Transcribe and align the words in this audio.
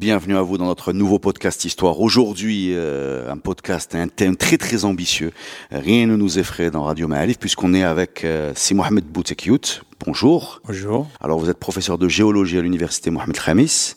Bienvenue 0.00 0.38
à 0.38 0.40
vous 0.40 0.56
dans 0.56 0.64
notre 0.64 0.94
nouveau 0.94 1.18
podcast 1.18 1.62
Histoire. 1.66 2.00
Aujourd'hui, 2.00 2.70
euh, 2.72 3.30
un 3.30 3.36
podcast, 3.36 3.94
un 3.94 4.08
thème 4.08 4.34
très 4.34 4.56
très 4.56 4.86
ambitieux. 4.86 5.30
Rien 5.70 6.06
ne 6.06 6.16
nous 6.16 6.38
effraie 6.38 6.70
dans 6.70 6.84
Radio 6.84 7.06
Ma'alif 7.06 7.38
puisqu'on 7.38 7.74
est 7.74 7.82
avec 7.82 8.24
euh, 8.24 8.52
Si 8.56 8.72
Mohamed 8.72 9.04
Boutekiout. 9.04 9.82
Bonjour. 10.06 10.62
Bonjour. 10.64 11.06
Alors 11.20 11.38
vous 11.38 11.50
êtes 11.50 11.58
professeur 11.58 11.98
de 11.98 12.08
géologie 12.08 12.56
à 12.56 12.62
l'université 12.62 13.10
Mohamed 13.10 13.38
Khamis. 13.38 13.96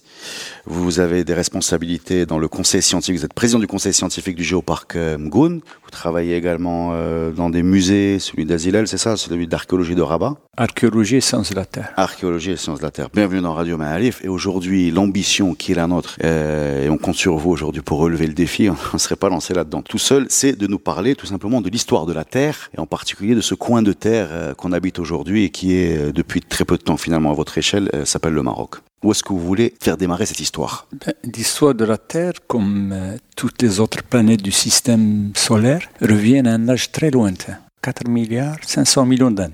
Vous 0.66 1.00
avez 1.00 1.24
des 1.24 1.34
responsabilités 1.34 2.26
dans 2.26 2.40
le 2.40 2.48
conseil 2.48 2.82
scientifique. 2.82 3.20
Vous 3.20 3.26
êtes 3.26 3.34
président 3.34 3.60
du 3.60 3.68
conseil 3.68 3.94
scientifique 3.94 4.36
du 4.36 4.44
géoparc 4.44 4.96
euh, 4.96 5.18
Mgoun. 5.18 5.60
Vous 5.84 5.92
travaillez 5.92 6.38
également 6.38 6.92
euh, 6.94 7.32
dans 7.32 7.50
des 7.50 7.64
musées, 7.64 8.18
celui 8.20 8.46
d'Azilel, 8.46 8.88
c'est 8.88 8.98
ça, 8.98 9.18
celui 9.18 9.48
d'archéologie 9.48 9.96
de 9.96 10.02
Rabat? 10.02 10.36
Archéologie 10.56 11.18
et 11.18 11.22
sciences 11.22 11.50
de 11.50 11.56
la 11.56 11.66
Terre. 11.66 11.92
Archéologie 11.98 12.52
et 12.52 12.58
sciences 12.58 12.80
de 12.80 12.84
la 12.84 12.92
Terre. 12.92 13.10
Bienvenue 13.14 13.42
dans 13.42 13.54
Radio 13.54 13.78
Ma'alif. 13.78 14.24
Et 14.24 14.30
aujourd'hui, 14.30 14.90
l'ambition 14.90 15.54
qui 15.54 15.74
est 15.74 15.76
la 15.76 15.88
nôtre, 15.88 16.16
euh, 16.24 16.86
et 16.86 16.90
on 16.90 16.98
compte 16.98 17.16
sur 17.16 17.36
vous 17.36 17.50
aujourd'hui 17.50 17.82
pour 17.82 18.00
relever 18.00 18.28
le 18.28 18.34
défi, 18.34 18.70
on 18.70 18.78
ne 18.94 19.00
serait 19.00 19.18
pas 19.18 19.30
lancé 19.30 19.54
là-dedans 19.54 19.82
tout 19.82 19.98
seul, 19.98 20.28
c'est 20.30 20.58
de 20.58 20.68
nous 20.68 20.80
parler 20.80 21.16
tout 21.16 21.26
simplement 21.26 21.60
de 21.60 21.70
l'histoire 21.70 22.06
de 22.06 22.14
la 22.14 22.24
Terre, 22.24 22.70
et 22.76 22.80
en 22.80 22.86
particulier 22.86 23.36
de 23.36 23.42
ce 23.42 23.56
coin 23.56 23.82
de 23.82 23.92
terre 23.92 24.56
qu'on 24.58 24.72
habite 24.72 25.00
aujourd'hui 25.00 25.44
et 25.44 25.50
qui 25.50 25.76
est 25.76 25.93
euh, 25.98 26.12
depuis 26.12 26.42
très 26.42 26.66
peu 26.66 26.78
de 26.78 26.84
temps 26.84 26.98
finalement 26.98 27.32
à 27.32 27.34
votre 27.34 27.58
échelle, 27.58 27.90
euh, 27.94 28.06
s'appelle 28.06 28.34
le 28.34 28.44
Maroc. 28.44 28.76
Où 29.04 29.12
est-ce 29.12 29.24
que 29.24 29.34
vous 29.34 29.40
voulez 29.40 29.74
faire 29.82 29.98
démarrer 29.98 30.26
cette 30.26 30.40
histoire? 30.40 30.88
Ben, 31.06 31.14
L'histoire 31.36 31.76
de 31.76 31.86
la 31.86 31.98
Terre, 31.98 32.34
comme 32.48 32.92
euh, 32.94 33.18
toutes 33.36 33.62
les 33.62 33.80
autres 33.80 34.04
planètes 34.04 34.42
du 34.42 34.52
système 34.52 35.32
solaire, 35.36 35.90
revient 36.02 36.44
à 36.46 36.52
un 36.52 36.70
âge 36.70 36.92
très 36.92 37.12
lointain, 37.12 37.58
4 37.82 38.08
milliards 38.08 38.58
500 38.66 39.06
millions 39.06 39.32
d'années. 39.32 39.54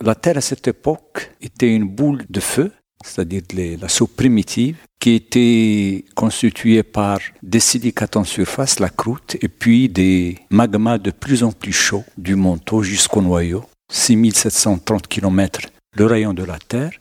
La 0.00 0.14
Terre 0.14 0.38
à 0.38 0.40
cette 0.40 0.68
époque 0.68 1.32
était 1.40 1.74
une 1.74 1.88
boule 1.88 2.24
de 2.30 2.40
feu, 2.40 2.72
c'est-à-dire 3.04 3.42
la 3.80 3.88
soupe 3.88 4.16
primitive, 4.16 4.76
qui 5.00 5.14
était 5.14 6.04
constituée 6.14 6.82
par 6.82 7.18
des 7.42 7.60
silicates 7.60 8.16
en 8.16 8.24
surface, 8.24 8.80
la 8.80 8.88
croûte, 8.88 9.36
et 9.40 9.48
puis 9.48 9.88
des 9.88 10.38
magmas 10.50 10.98
de 10.98 11.10
plus 11.10 11.42
en 11.42 11.52
plus 11.52 11.72
chauds 11.72 12.04
du 12.16 12.34
manteau 12.34 12.82
jusqu'au 12.82 13.22
noyau, 13.22 13.64
6730 13.90 15.06
km 15.06 15.60
le 15.96 16.06
rayon 16.06 16.34
de 16.34 16.44
la 16.44 16.58
Terre. 16.58 16.92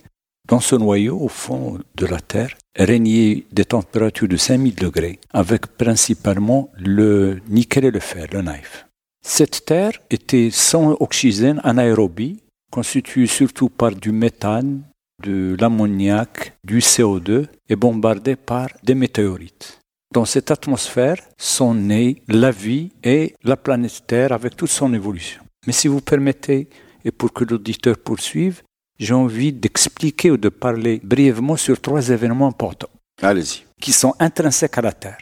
Dans 0.48 0.62
ce 0.62 0.76
noyau, 0.76 1.20
au 1.20 1.28
fond 1.28 1.78
de 1.96 2.06
la 2.06 2.20
Terre, 2.20 2.56
régnaient 2.76 3.44
des 3.52 3.66
températures 3.66 4.30
de 4.30 4.38
5000 4.38 4.76
degrés, 4.76 5.20
avec 5.34 5.68
principalement 5.68 6.70
le 6.78 7.42
nickel 7.50 7.86
et 7.86 7.92
le 7.92 8.00
fer, 8.00 8.28
le 8.32 8.42
knife. 8.42 8.86
Cette 9.26 9.66
Terre 9.66 10.00
était 10.10 10.50
sans 10.52 10.96
oxygène 11.02 11.60
anaérobie, 11.64 12.40
constituée 12.72 13.28
surtout 13.28 13.70
par 13.70 13.92
du 13.92 14.12
méthane, 14.12 14.84
de 15.22 15.58
l'ammoniac, 15.60 16.54
du 16.64 16.80
CO2 16.80 17.48
et 17.68 17.76
bombardée 17.76 18.36
par 18.36 18.70
des 18.84 18.96
météorites. 18.96 19.80
Dans 20.14 20.26
cette 20.26 20.52
atmosphère 20.52 21.18
sont 21.38 21.74
nées 21.74 22.22
la 22.30 22.52
vie 22.52 22.92
et 23.04 23.36
la 23.44 23.58
planète 23.58 24.04
Terre 24.08 24.32
avec 24.32 24.56
toute 24.56 24.70
son 24.70 24.94
évolution. 24.94 25.42
Mais 25.68 25.74
si 25.74 25.90
vous 25.90 26.02
permettez, 26.02 26.70
et 27.04 27.12
pour 27.12 27.34
que 27.34 27.44
l'auditeur 27.44 27.98
poursuive, 27.98 28.64
j'ai 28.98 29.14
envie 29.14 29.54
d'expliquer 29.54 30.32
ou 30.32 30.38
de 30.38 30.50
parler 30.50 31.00
brièvement 31.04 31.58
sur 31.58 31.80
trois 31.80 32.10
événements 32.10 32.48
importants 32.48 32.90
Allez-y. 33.22 33.66
qui 33.80 33.92
sont 33.92 34.16
intrinsèques 34.20 34.78
à 34.78 34.82
la 34.82 34.94
Terre. 34.94 35.20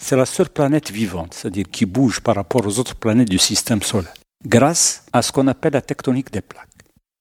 C'est 0.00 0.16
la 0.16 0.24
seule 0.24 0.48
planète 0.48 0.90
vivante, 0.90 1.34
c'est-à-dire 1.34 1.66
qui 1.70 1.84
bouge 1.84 2.20
par 2.20 2.36
rapport 2.36 2.66
aux 2.66 2.78
autres 2.78 2.96
planètes 2.96 3.28
du 3.28 3.38
système 3.38 3.82
solaire, 3.82 4.14
grâce 4.46 5.04
à 5.12 5.20
ce 5.20 5.30
qu'on 5.30 5.46
appelle 5.48 5.74
la 5.74 5.82
tectonique 5.82 6.32
des 6.32 6.40
plaques. 6.40 6.68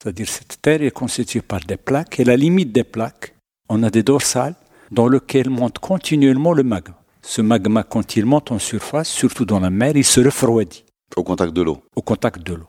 C'est-à-dire 0.01 0.29
cette 0.29 0.61
Terre 0.61 0.81
est 0.81 0.91
constituée 0.91 1.41
par 1.41 1.59
des 1.59 1.77
plaques, 1.77 2.19
et 2.19 2.23
la 2.23 2.37
limite 2.37 2.71
des 2.71 2.83
plaques, 2.83 3.35
on 3.69 3.83
a 3.83 3.89
des 3.89 4.03
dorsales 4.03 4.55
dans 4.91 5.07
lesquelles 5.07 5.49
monte 5.49 5.79
continuellement 5.79 6.53
le 6.53 6.63
magma. 6.63 6.95
Ce 7.21 7.41
magma, 7.41 7.83
quand 7.83 8.15
il 8.15 8.25
monte 8.25 8.51
en 8.51 8.59
surface, 8.59 9.09
surtout 9.09 9.45
dans 9.45 9.59
la 9.59 9.69
mer, 9.69 9.95
il 9.95 10.03
se 10.03 10.21
refroidit 10.21 10.85
Au 11.15 11.23
contact 11.23 11.53
de 11.53 11.61
l'eau. 11.61 11.79
au 11.95 12.01
contact 12.01 12.41
de 12.41 12.53
l'eau. 12.53 12.67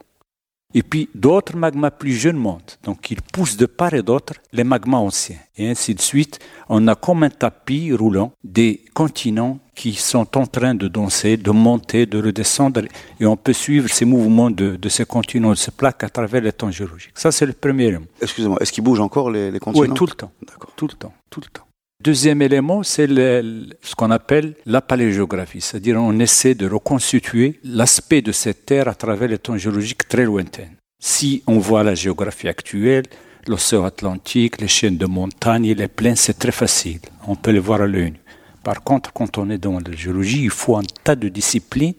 Et 0.75 0.81
puis 0.81 1.07
d'autres 1.13 1.55
magmas 1.55 1.91
plus 1.91 2.13
jeunes 2.13 2.35
montent. 2.35 2.79
Donc 2.83 3.11
ils 3.11 3.21
poussent 3.21 3.57
de 3.57 3.67
part 3.67 3.93
et 3.93 4.01
d'autre 4.01 4.33
les 4.51 4.63
magmas 4.63 4.97
anciens. 4.97 5.37
Et 5.55 5.69
ainsi 5.69 5.93
de 5.93 6.01
suite, 6.01 6.39
on 6.67 6.87
a 6.87 6.95
comme 6.95 7.21
un 7.21 7.29
tapis 7.29 7.93
roulant 7.93 8.31
des 8.43 8.83
continents 8.95 9.59
qui 9.75 9.93
sont 9.93 10.35
en 10.35 10.47
train 10.47 10.73
de 10.73 10.87
danser, 10.87 11.37
de 11.37 11.51
monter, 11.51 12.07
de 12.07 12.19
redescendre. 12.19 12.81
Et 13.19 13.25
on 13.27 13.37
peut 13.37 13.53
suivre 13.53 13.87
ces 13.87 14.05
mouvements 14.05 14.49
de, 14.49 14.75
de 14.75 14.89
ces 14.89 15.05
continents, 15.05 15.51
de 15.51 15.55
ces 15.55 15.69
plaques 15.71 16.03
à 16.03 16.09
travers 16.09 16.41
les 16.41 16.51
temps 16.51 16.71
géologiques. 16.71 17.13
Ça, 17.19 17.31
c'est 17.31 17.45
le 17.45 17.53
premier 17.53 17.85
élément. 17.85 18.05
Excusez-moi, 18.19 18.57
est-ce 18.59 18.71
qu'ils 18.73 18.83
bougent 18.83 18.99
encore 18.99 19.29
les, 19.29 19.51
les 19.51 19.59
continents? 19.59 19.87
Oui, 19.87 19.93
tout 19.93 20.07
le 20.07 20.13
temps. 20.13 20.31
D'accord. 20.47 20.71
Tout 20.75 20.87
le 20.87 20.95
temps, 20.95 21.13
tout 21.29 21.39
le 21.41 21.49
temps. 21.51 21.67
Deuxième 22.03 22.41
élément, 22.41 22.83
c'est 22.83 23.07
ce 23.07 23.95
qu'on 23.95 24.11
appelle 24.11 24.55
la 24.65 24.81
paléogéographie, 24.81 25.61
c'est-à-dire 25.61 25.95
on 25.97 26.19
essaie 26.19 26.53
de 26.53 26.67
reconstituer 26.67 27.61
l'aspect 27.63 28.21
de 28.21 28.33
cette 28.33 28.65
Terre 28.65 28.89
à 28.89 28.93
travers 28.93 29.29
les 29.29 29.37
temps 29.37 29.57
géologiques 29.57 30.05
très 30.09 30.25
lointains. 30.25 30.67
Si 30.99 31.43
on 31.47 31.59
voit 31.59 31.81
la 31.81 31.95
géographie 31.95 32.49
actuelle, 32.49 33.05
l'océan 33.47 33.85
Atlantique, 33.85 34.59
les 34.59 34.67
chaînes 34.67 34.97
de 34.97 35.05
montagnes 35.05 35.71
les 35.71 35.87
plaines, 35.87 36.17
c'est 36.17 36.37
très 36.37 36.51
facile. 36.51 36.99
On 37.25 37.37
peut 37.37 37.51
les 37.51 37.59
voir 37.59 37.81
à 37.81 37.87
l'œil 37.87 38.11
nu. 38.11 38.19
Par 38.65 38.83
contre, 38.83 39.13
quand 39.13 39.37
on 39.37 39.49
est 39.49 39.57
dans 39.57 39.79
la 39.79 39.95
géologie, 39.95 40.43
il 40.43 40.49
faut 40.49 40.75
un 40.75 40.83
tas 41.05 41.15
de 41.15 41.29
disciplines 41.29 41.93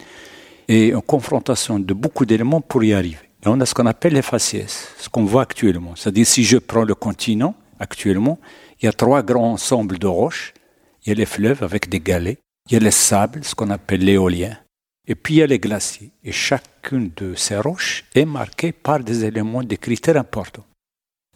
et 0.69 0.88
une 0.88 1.00
confrontation 1.00 1.78
de 1.78 1.94
beaucoup 1.94 2.26
d'éléments 2.26 2.60
pour 2.60 2.84
y 2.84 2.92
arriver. 2.92 3.16
On 3.47 3.59
a 3.59 3.65
ce 3.65 3.72
qu'on 3.72 3.86
appelle 3.86 4.12
les 4.12 4.22
faciès, 4.22 4.88
ce 4.98 5.09
qu'on 5.09 5.25
voit 5.25 5.42
actuellement. 5.42 5.94
C'est-à-dire, 5.97 6.26
si 6.26 6.44
je 6.44 6.59
prends 6.59 6.84
le 6.84 6.94
continent, 6.94 7.54
actuellement, 7.78 8.38
il 8.80 8.86
y 8.86 8.88
a 8.88 8.92
trois 8.92 9.22
grands 9.22 9.52
ensembles 9.52 9.98
de 9.98 10.06
roches. 10.06 10.54
Il 11.04 11.10
y 11.10 11.12
a 11.12 11.14
les 11.14 11.26
fleuves 11.26 11.62
avec 11.62 11.88
des 11.88 12.00
galets, 12.00 12.38
il 12.68 12.74
y 12.74 12.76
a 12.76 12.80
les 12.80 12.90
sables, 12.90 13.44
ce 13.44 13.54
qu'on 13.54 13.70
appelle 13.70 14.04
l'éolien, 14.04 14.56
et 15.06 15.14
puis 15.14 15.34
il 15.34 15.38
y 15.38 15.42
a 15.42 15.46
les 15.46 15.58
glaciers. 15.58 16.10
Et 16.22 16.32
chacune 16.32 17.10
de 17.16 17.34
ces 17.34 17.58
roches 17.58 18.04
est 18.14 18.24
marquée 18.24 18.72
par 18.72 19.00
des 19.00 19.24
éléments, 19.24 19.62
des 19.62 19.76
critères 19.76 20.16
importants. 20.16 20.64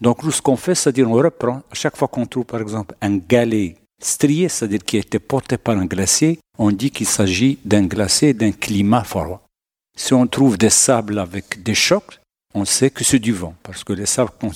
Donc, 0.00 0.22
nous, 0.22 0.30
ce 0.30 0.40
qu'on 0.40 0.56
fait, 0.56 0.74
c'est-à-dire, 0.74 1.10
on 1.10 1.14
reprend, 1.14 1.56
à 1.70 1.74
chaque 1.74 1.96
fois 1.96 2.08
qu'on 2.08 2.24
trouve, 2.24 2.44
par 2.44 2.60
exemple, 2.60 2.94
un 3.00 3.16
galet 3.16 3.76
strié, 4.00 4.48
c'est-à-dire 4.48 4.84
qui 4.84 4.96
a 4.96 5.00
été 5.00 5.18
porté 5.18 5.58
par 5.58 5.76
un 5.76 5.86
glacier, 5.86 6.38
on 6.56 6.70
dit 6.70 6.90
qu'il 6.90 7.06
s'agit 7.06 7.58
d'un 7.64 7.84
glacier 7.86 8.32
d'un 8.32 8.52
climat 8.52 9.04
froid. 9.04 9.42
Si 9.96 10.14
on 10.14 10.26
trouve 10.26 10.56
des 10.56 10.70
sables 10.70 11.18
avec 11.18 11.62
des 11.62 11.74
chocs, 11.74 12.20
on 12.54 12.64
sait 12.64 12.90
que 12.90 13.04
c'est 13.04 13.18
du 13.18 13.32
vent, 13.32 13.54
parce 13.62 13.84
que 13.84 13.92
les 13.92 14.06
sables 14.06 14.30
qu'on 14.40 14.50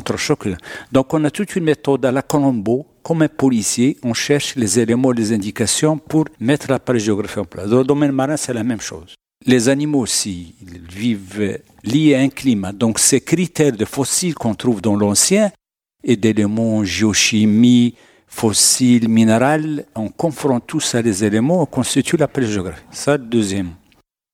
trop 0.00 0.16
chocs. 0.16 0.48
Donc 0.92 1.12
on 1.14 1.24
a 1.24 1.30
toute 1.30 1.56
une 1.56 1.64
méthode 1.64 2.04
à 2.04 2.12
la 2.12 2.22
Colombo, 2.22 2.86
comme 3.02 3.22
un 3.22 3.28
policier, 3.28 3.96
on 4.02 4.14
cherche 4.14 4.54
les 4.56 4.78
éléments, 4.78 5.10
les 5.10 5.32
indications 5.32 5.98
pour 5.98 6.26
mettre 6.40 6.70
la 6.70 6.78
paléogéographie 6.78 7.40
en 7.40 7.44
place. 7.44 7.68
Dans 7.68 7.78
le 7.78 7.84
domaine 7.84 8.12
marin, 8.12 8.36
c'est 8.36 8.52
la 8.52 8.64
même 8.64 8.80
chose. 8.80 9.14
Les 9.46 9.68
animaux 9.68 10.00
aussi, 10.00 10.54
ils 10.60 10.80
vivent 10.80 11.60
liés 11.84 12.14
à 12.14 12.20
un 12.20 12.28
climat. 12.28 12.72
Donc 12.72 12.98
ces 12.98 13.20
critères 13.20 13.72
de 13.72 13.84
fossiles 13.84 14.34
qu'on 14.34 14.54
trouve 14.54 14.80
dans 14.80 14.96
l'ancien 14.96 15.50
et 16.04 16.16
d'éléments 16.16 16.84
géochimie, 16.84 17.94
fossiles, 18.26 19.08
minérales, 19.08 19.84
on 19.94 20.08
confronte 20.08 20.66
tout 20.66 20.80
ça 20.80 21.00
les 21.02 21.24
éléments, 21.24 21.62
on 21.62 21.66
constitue 21.66 22.16
la 22.16 22.28
paléogéographie. 22.28 22.82
Ça, 22.90 23.16
deuxième. 23.18 23.70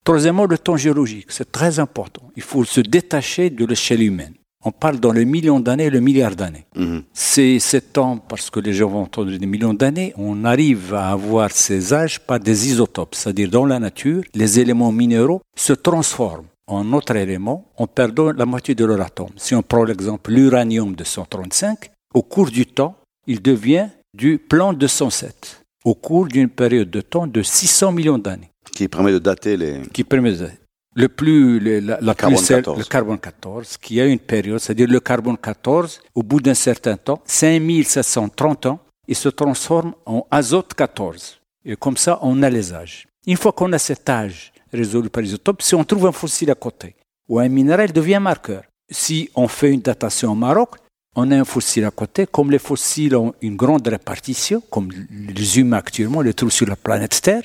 Troisièmement, 0.05 0.45
le 0.45 0.59
temps 0.59 0.77
géologique, 0.77 1.25
c'est 1.29 1.51
très 1.51 1.79
important. 1.79 2.21
Il 2.35 2.43
faut 2.43 2.63
se 2.63 2.79
détacher 2.79 3.49
de 3.49 3.65
l'échelle 3.65 4.03
humaine. 4.03 4.35
On 4.63 4.71
parle 4.71 4.99
dans 4.99 5.11
le 5.11 5.23
million 5.23 5.59
d'années 5.59 5.85
et 5.85 5.89
le 5.89 5.99
milliard 5.99 6.35
d'années. 6.35 6.67
Mhm. 6.75 7.01
C'est 7.11 7.57
ce 7.57 7.77
temps, 7.77 8.17
parce 8.17 8.51
que 8.51 8.59
les 8.59 8.73
gens 8.73 8.87
vont 8.87 9.01
entendre 9.01 9.35
des 9.35 9.45
millions 9.47 9.73
d'années, 9.73 10.13
on 10.15 10.45
arrive 10.45 10.93
à 10.93 11.09
avoir 11.09 11.49
ces 11.49 11.91
âges 11.91 12.19
par 12.19 12.39
des 12.39 12.67
isotopes, 12.67 13.15
c'est-à-dire 13.15 13.49
dans 13.49 13.65
la 13.65 13.79
nature, 13.79 14.21
les 14.35 14.59
éléments 14.59 14.91
minéraux 14.91 15.41
se 15.55 15.73
transforment 15.73 16.45
en 16.67 16.93
autres 16.93 17.15
éléments 17.15 17.65
en 17.75 17.87
perdant 17.87 18.31
la 18.31 18.45
moitié 18.45 18.75
de 18.75 18.85
leur 18.85 19.01
atome. 19.01 19.33
Si 19.37 19.55
on 19.55 19.63
prend 19.63 19.83
l'exemple 19.83 20.31
l'uranium 20.31 20.95
235, 20.95 21.89
au 22.13 22.21
cours 22.21 22.51
du 22.51 22.67
temps, 22.67 22.95
il 23.25 23.41
devient 23.41 23.87
du 24.15 24.37
plan 24.37 24.71
207, 24.71 25.63
au 25.83 25.95
cours 25.95 26.27
d'une 26.27 26.49
période 26.49 26.91
de 26.91 27.01
temps 27.01 27.25
de 27.25 27.41
600 27.41 27.91
millions 27.91 28.19
d'années 28.19 28.51
Qui 28.73 28.87
permet 28.87 29.11
de 29.11 29.19
dater 29.19 29.57
les. 29.57 29.81
qui 29.93 30.03
permet 30.03 30.33
de- 30.33 30.49
le 30.97 31.09
plus 31.09 31.59
le, 31.59 31.79
la, 31.81 31.99
la 32.01 32.15
Carbone 32.15 32.37
plus 32.37 32.45
celle- 32.45 32.57
14. 32.63 32.77
le 32.79 32.83
carbone 32.85 33.19
14 33.19 33.77
qui 33.77 33.99
a 33.99 34.05
une 34.05 34.19
période 34.19 34.59
c'est-à-dire 34.59 34.87
le 34.87 34.99
carbone 35.01 35.37
14 35.37 36.01
au 36.13 36.23
bout 36.23 36.39
d'un 36.39 36.53
certain 36.53 36.95
temps 36.95 37.21
5730 37.25 38.65
ans 38.67 38.79
il 39.07 39.15
se 39.15 39.29
transforme 39.29 39.93
en 40.05 40.25
azote 40.31 40.73
14. 40.73 41.39
Et 41.63 41.75
comme 41.75 41.95
ça, 41.97 42.17
on 42.23 42.41
a 42.41 42.49
les 42.49 42.73
âges. 42.73 43.07
Une 43.27 43.37
fois 43.37 43.51
qu'on 43.51 43.71
a 43.73 43.77
cet 43.77 44.09
âge 44.09 44.51
résolu 44.73 45.09
par 45.11 45.21
isotope, 45.23 45.61
si 45.61 45.75
on 45.75 45.83
trouve 45.83 46.07
un 46.07 46.11
fossile 46.11 46.49
à 46.49 46.55
côté 46.55 46.95
ou 47.29 47.37
un 47.39 47.47
minéral, 47.47 47.89
il 47.89 47.93
devient 47.93 48.19
marqueur. 48.19 48.63
Si 48.91 49.29
on 49.35 49.47
fait 49.47 49.71
une 49.71 49.81
datation 49.81 50.31
au 50.31 50.35
Maroc, 50.35 50.71
on 51.15 51.29
a 51.31 51.35
un 51.35 51.45
fossile 51.45 51.85
à 51.85 51.91
côté. 51.91 52.25
Comme 52.25 52.49
les 52.49 52.57
fossiles 52.59 53.15
ont 53.15 53.33
une 53.41 53.55
grande 53.55 53.87
répartition, 53.87 54.61
comme 54.71 54.89
les 55.11 55.59
humains 55.59 55.77
actuellement, 55.77 56.19
on 56.19 56.21
les 56.21 56.33
trouve 56.33 56.51
sur 56.51 56.67
la 56.67 56.75
planète 56.75 57.19
Terre, 57.21 57.43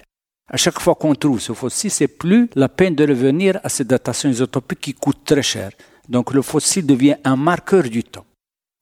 à 0.51 0.57
chaque 0.57 0.81
fois 0.81 0.97
qu'on 0.97 1.15
trouve 1.15 1.41
ce 1.41 1.53
fossile, 1.53 1.93
c'est 1.93 2.09
plus 2.09 2.51
la 2.57 2.69
peine 2.69 2.97
de 2.97 3.07
revenir 3.07 3.61
à 3.63 3.69
cette 3.69 3.87
datation 3.87 4.29
isotopique 4.29 4.81
qui 4.81 4.95
coûte 4.95 5.19
très 5.25 5.43
cher. 5.43 5.71
Donc 6.09 6.35
le 6.35 6.43
fossile 6.43 6.85
devient 6.85 7.17
un 7.23 7.37
marqueur 7.37 7.85
du 7.85 8.03
temps. 8.03 8.27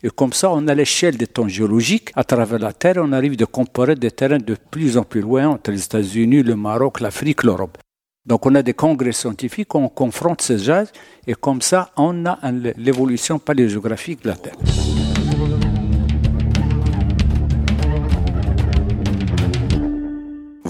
Et 0.03 0.09
comme 0.09 0.33
ça, 0.33 0.51
on 0.51 0.67
a 0.67 0.75
l'échelle 0.75 1.19
des 1.19 1.27
temps 1.27 1.47
géologiques. 1.47 2.11
À 2.15 2.25
travers 2.25 2.59
la 2.59 2.73
Terre, 2.73 2.97
on 2.99 3.13
arrive 3.13 3.37
de 3.37 3.45
comparer 3.45 3.97
des 3.97 4.11
terrains 4.11 4.39
de 4.39 4.57
plus 4.71 4.97
en 4.97 5.03
plus 5.03 5.21
loin 5.21 5.49
entre 5.49 5.71
les 5.71 5.85
États-Unis, 5.85 6.43
le 6.43 6.57
Maroc, 6.57 7.01
l'Afrique, 7.01 7.43
l'Europe. 7.43 7.77
Donc 8.25 8.47
on 8.47 8.55
a 8.55 8.63
des 8.63 8.75
congrès 8.75 9.13
scientifiques, 9.13 9.75
on 9.75 9.89
confronte 9.89 10.41
ces 10.41 10.71
âges, 10.71 10.89
et 11.27 11.35
comme 11.35 11.61
ça, 11.61 11.91
on 11.97 12.25
a 12.27 12.39
l'évolution 12.77 13.39
paléogéographique 13.39 14.23
de 14.23 14.29
la 14.29 14.37
Terre. 14.37 14.57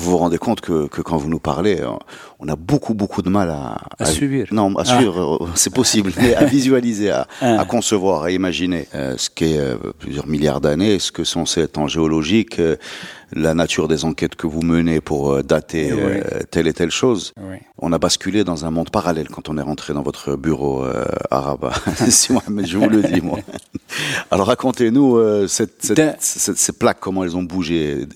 Vous 0.08 0.12
vous 0.12 0.19
rendez 0.19 0.38
compte 0.38 0.62
que, 0.62 0.87
que, 0.87 1.02
quand 1.02 1.19
vous 1.19 1.28
nous 1.28 1.38
parlez, 1.38 1.82
euh, 1.82 1.90
on 2.40 2.49
a 2.49 2.56
beaucoup, 2.56 2.94
beaucoup 2.94 3.23
de 3.23 3.29
mal 3.29 3.50
à... 3.50 3.79
À, 3.99 4.05
suivre. 4.05 4.46
Non, 4.52 4.75
à 4.76 4.85
suivre, 4.85 5.38
ah. 5.40 5.52
c'est 5.55 5.73
possible, 5.73 6.12
mais 6.20 6.35
à 6.35 6.44
visualiser, 6.44 7.11
à, 7.11 7.26
ah. 7.40 7.61
à, 7.61 7.64
concevoir, 7.64 8.25
à 8.25 8.31
imaginer 8.31 8.87
euh, 8.94 9.17
ce 9.17 9.29
qu'est 9.29 9.58
euh, 9.58 9.76
plusieurs 9.99 10.26
milliards 10.26 10.61
d'années, 10.61 10.99
ce 10.99 11.11
que 11.11 11.25
sont 11.25 11.46
ces 11.46 11.67
temps 11.67 11.88
géologiques, 11.88 12.61
la 13.32 13.55
nature 13.55 13.88
des 13.88 14.05
enquêtes 14.05 14.37
que 14.37 14.46
vous 14.46 14.62
menez 14.62 15.00
pour 15.00 15.32
euh, 15.32 15.43
dater 15.43 15.90
euh, 15.93 16.23
telle 16.50 16.67
et 16.67 16.73
telle 16.73 16.90
chose. 16.90 17.32
On 17.79 17.93
a 17.93 17.99
basculé 17.99 18.44
dans 18.44 18.64
un 18.64 18.70
monde 18.70 18.91
parallèle 18.91 19.29
quand 19.29 19.49
on 19.49 19.58
est 19.58 19.62
rentré 19.62 19.94
dans 19.94 20.02
votre 20.02 20.37
bureau 20.37 20.84
euh, 20.84 21.05
arabe. 21.31 21.70
si 22.08 22.32
mais 22.49 22.64
je 22.64 22.79
vous 22.79 22.88
le 22.88 23.02
dis 23.02 23.20
moi. 23.20 23.38
Alors 24.31 24.46
racontez-nous 24.46 25.46
cette, 25.49 25.84
cette, 25.84 26.20
ces 26.20 26.73
plaques, 26.73 27.00
comment 27.00 27.25
elles 27.25 27.37
ont 27.37 27.43
bougé. 27.43 28.06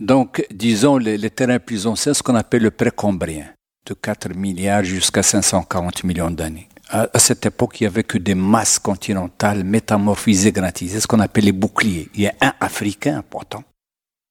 donc, 0.00 0.46
disons 0.52 0.96
les, 0.96 1.16
les, 1.16 1.30
terrains 1.30 1.58
plus 1.58 1.86
anciens, 1.86 2.14
ce 2.14 2.22
qu'on 2.22 2.34
appelle 2.34 2.62
le 2.62 2.70
précambrien, 2.70 3.46
de 3.86 3.94
4 3.94 4.34
milliards 4.34 4.84
jusqu'à 4.84 5.22
540 5.22 6.04
millions 6.04 6.30
d'années. 6.30 6.68
À, 6.90 7.08
cette 7.18 7.46
époque, 7.46 7.80
il 7.80 7.84
n'y 7.84 7.88
avait 7.88 8.04
que 8.04 8.18
des 8.18 8.34
masses 8.34 8.78
continentales 8.78 9.64
métamorphisées, 9.64 10.52
granitisées, 10.52 11.00
ce 11.00 11.06
qu'on 11.06 11.20
appelle 11.20 11.44
les 11.44 11.52
boucliers. 11.52 12.08
Il 12.14 12.22
y 12.22 12.26
a 12.26 12.34
un 12.40 12.52
Africain 12.60 13.16
important 13.16 13.64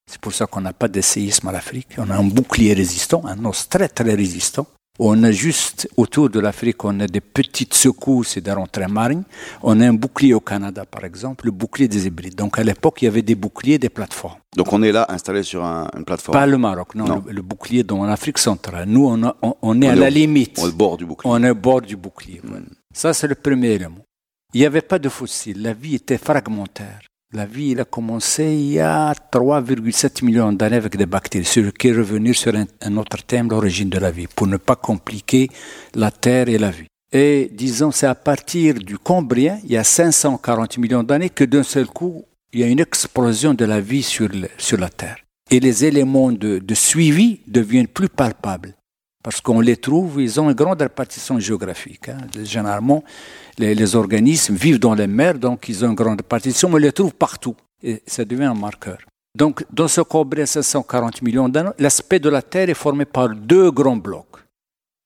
c'est 0.06 0.20
pour 0.20 0.34
ça 0.34 0.46
qu'on 0.46 0.62
n'a 0.62 0.74
pas 0.74 0.88
de 0.88 1.02
séisme 1.02 1.48
à 1.48 1.52
l'Afrique. 1.52 1.96
On 1.98 2.10
a 2.10 2.16
un 2.16 2.24
bouclier 2.24 2.74
résistant, 2.74 3.26
un 3.26 3.44
os 3.46 3.68
très 3.70 3.88
très 3.88 4.14
résistant. 4.14 4.68
On 5.00 5.24
a 5.24 5.32
juste 5.32 5.90
autour 5.98 6.30
de 6.30 6.40
l'Afrique, 6.40 6.84
on 6.84 7.00
a 7.00 7.08
des 7.08 7.20
petites 7.20 7.74
secousses 7.74 8.38
et 8.38 8.42
des 8.42 8.52
rentrées 8.52 8.86
marines. 8.88 9.24
On 9.64 9.82
a 9.82 9.88
un 9.88 9.94
bouclier 9.94 10.36
au 10.36 10.40
Canada, 10.40 10.86
par 10.86 11.04
exemple, 11.04 11.46
le 11.46 11.52
bouclier 11.52 11.88
des 11.88 12.06
hybrides. 12.06 12.36
Donc 12.36 12.60
à 12.60 12.64
l'époque, 12.64 13.02
il 13.02 13.06
y 13.06 13.08
avait 13.08 13.24
des 13.24 13.34
boucliers, 13.34 13.80
des 13.80 13.90
plateformes. 13.90 14.38
Donc 14.56 14.72
on 14.72 14.84
est 14.84 14.92
là 14.92 15.08
installé 15.10 15.42
sur 15.42 15.64
une 15.64 16.06
plateforme 16.06 16.38
Pas 16.38 16.46
le 16.46 16.60
Maroc, 16.60 16.94
non, 16.94 17.24
Le, 17.28 17.42
bouclier 17.42 17.84
dans 17.84 18.06
l'Afrique 18.06 18.38
centrale. 18.38 18.88
Nous, 18.88 19.08
on, 19.64 19.82
est 19.82 19.88
à 19.88 19.96
la 19.96 20.12
limite. 20.12 20.60
On 20.62 20.66
est 20.68 20.70
au 20.70 20.74
bord 20.74 20.98
du 20.98 21.08
bouclier. 21.08 21.32
On 21.34 21.44
est 21.44 21.50
au 21.50 21.56
bord 21.56 21.82
du 21.82 21.96
bouclier. 21.96 22.40
Hmm. 22.44 22.62
Ça, 22.94 23.16
c'est 23.16 23.28
le 23.28 23.34
premier 23.34 23.70
élément. 23.70 24.06
Il 24.54 24.60
n'y 24.60 24.68
avait 24.68 24.82
pas 24.84 25.00
de 25.00 25.10
fossiles. 25.10 25.64
La 25.64 25.74
vie 25.74 25.96
était 25.96 26.20
fragmentaire. 26.20 27.00
La 27.36 27.48
vie 27.48 27.76
a 27.80 27.84
commencé 27.84 28.44
il 28.44 28.74
y 28.74 28.80
a 28.80 29.12
3,7 29.12 30.24
millions 30.24 30.54
d'années 30.54 30.76
avec 30.76 30.96
des 30.96 31.08
bactéries, 31.08 31.46
ce 31.46 31.62
qui 31.62 31.88
est 31.88 31.92
revenu 31.92 32.32
sur 32.36 32.54
un, 32.54 32.98
autre 32.98 33.24
thème, 33.26 33.50
l'origine 33.50 33.90
de 33.90 33.98
la 33.98 34.12
vie, 34.12 34.28
pour 34.28 34.46
ne 34.46 34.58
pas 34.58 34.76
compliquer 34.76 35.50
la 35.96 36.12
Terre 36.12 36.48
et 36.48 36.60
la 36.60 36.70
vie. 36.70 36.86
Et 37.12 37.50
disons, 37.52 37.90
c'est 37.90 38.06
à 38.06 38.14
partir 38.14 38.76
du 38.76 39.00
Cambrien, 39.00 39.58
il 39.64 39.72
y 39.72 39.78
a 39.78 39.84
540 39.84 40.78
millions 40.78 41.02
d'années, 41.02 41.32
que 41.32 41.44
d'un 41.44 41.64
seul 41.64 41.88
coup, 41.88 42.24
il 42.52 42.60
y 42.60 42.64
a 42.64 42.68
une 42.68 42.80
explosion 42.80 43.56
de 43.56 43.66
la 43.66 43.82
vie 43.82 44.04
sur, 44.04 44.30
la 44.78 44.90
Terre. 44.90 45.18
Et 45.50 45.60
les 45.60 45.86
éléments 45.86 46.32
de 46.32 46.76
suivi 46.76 47.40
deviennent 47.48 47.88
plus 47.88 48.10
palpables 48.10 48.76
parce 49.24 49.40
qu'on 49.40 49.62
les 49.62 49.78
trouve, 49.78 50.22
ils 50.22 50.40
ont 50.40 50.50
une 50.50 50.56
grande 50.56 50.82
répartition 50.82 51.40
géographique. 51.40 52.10
Hein. 52.10 52.18
Généralement, 52.44 53.04
les, 53.58 53.96
organismes 53.96 54.56
vivent 54.56 54.80
dans 54.80 54.94
les 54.94 55.08
mers, 55.08 55.40
donc 55.40 55.70
ils 55.70 55.84
ont 55.86 55.90
une 55.90 55.96
grande 55.96 56.20
répartition, 56.20 56.68
mais 56.68 56.76
on 56.76 56.80
les 56.80 56.92
trouve 56.92 57.14
partout. 57.14 57.56
Et 57.82 58.04
ça 58.06 58.26
devient 58.26 58.44
un 58.44 58.54
marqueur. 58.54 58.98
Donc, 59.36 59.66
dans 59.72 59.88
ce 59.88 60.02
Cobré 60.02 60.46
540 60.46 61.22
millions 61.22 61.50
d'années, 61.50 61.72
l'aspect 61.80 62.20
de 62.20 62.30
la 62.30 62.42
Terre 62.42 62.70
est 62.70 62.76
formé 62.76 63.06
par 63.06 63.30
deux 63.30 63.72
grands 63.72 63.96
blocs. 63.96 64.28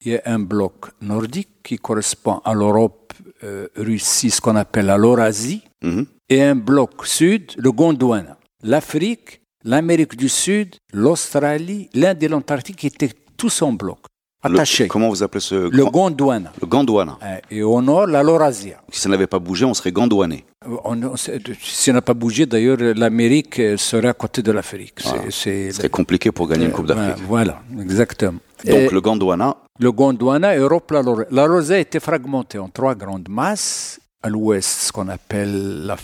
Il 0.04 0.12
y 0.14 0.16
a 0.16 0.22
un 0.26 0.40
bloc 0.40 0.88
nordique 1.02 1.62
qui 1.64 1.78
correspond 1.78 2.42
à 2.44 2.54
l'Europe, 2.54 3.14
euh, 3.44 3.68
Russie, 3.76 4.32
ce 4.32 4.42
qu'on 4.42 4.56
appelle 4.56 4.88
l'Eurasie, 4.88 5.64
mm-hmm. 5.84 6.06
et 6.30 6.44
un 6.44 6.56
bloc 6.56 7.06
sud, 7.06 7.54
le 7.58 7.72
Gondwana. 7.72 8.38
L'Afrique, 8.64 9.42
l'Amérique 9.64 10.16
du 10.16 10.30
Sud, 10.30 10.76
l'Australie, 10.92 11.90
l'Inde 11.94 12.24
et 12.24 12.28
l'Antarctique 12.28 12.84
étaient 12.86 13.12
tous 13.38 13.62
en 13.62 13.74
bloc. 13.74 14.00
Attaché. 14.44 14.88
comment 14.88 15.10
vous 15.10 15.24
appelez 15.24 15.42
ce 15.42 15.56
Le 15.56 15.86
Gondwana. 15.86 16.52
Le 16.62 16.68
Gondwana. 16.68 17.18
Eh, 17.50 17.58
et 17.58 17.64
au 17.64 17.82
nord, 17.82 18.06
la 18.06 18.22
Laurasia. 18.22 18.78
Si 18.92 19.02
ça 19.02 19.10
n'avait 19.10 19.28
pas 19.28 19.40
bougé, 19.40 19.66
on 19.66 19.74
serait 19.74 19.92
gondouané. 19.92 20.46
Euh, 20.68 21.16
si 21.16 21.58
ça 21.60 21.94
n'a 21.94 22.02
pas 22.04 22.14
bougé, 22.14 22.46
d'ailleurs, 22.46 22.78
l'Amérique 22.78 23.60
serait 23.78 24.10
à 24.10 24.14
côté 24.14 24.42
de 24.44 24.52
l'Afrique. 24.52 25.00
C'est 25.30 25.90
compliqué 25.90 26.32
pour 26.32 26.48
gagner 26.48 26.66
une 26.66 26.72
Coupe 26.72 26.86
d'Afrique. 26.88 27.24
Voilà, 27.28 27.62
exactement. 27.82 28.40
Donc 28.66 28.92
le 28.92 29.02
Gondwana. 29.02 29.58
Le 29.80 29.92
Gondwana, 29.92 30.56
Europe, 30.56 30.92
la 30.92 31.02
Laurasia. 31.02 31.28
La 31.32 31.48
Laurasia 31.48 31.80
était 31.80 32.00
fragmentée 32.00 32.58
en 32.60 32.70
trois 32.70 32.96
grandes 32.96 33.30
masses 33.30 34.00
à 34.24 34.30
l'ouest, 34.30 34.68
ce 34.68 34.92
qu'on 34.92 35.10
appelle 35.10 35.86
la, 35.86 35.96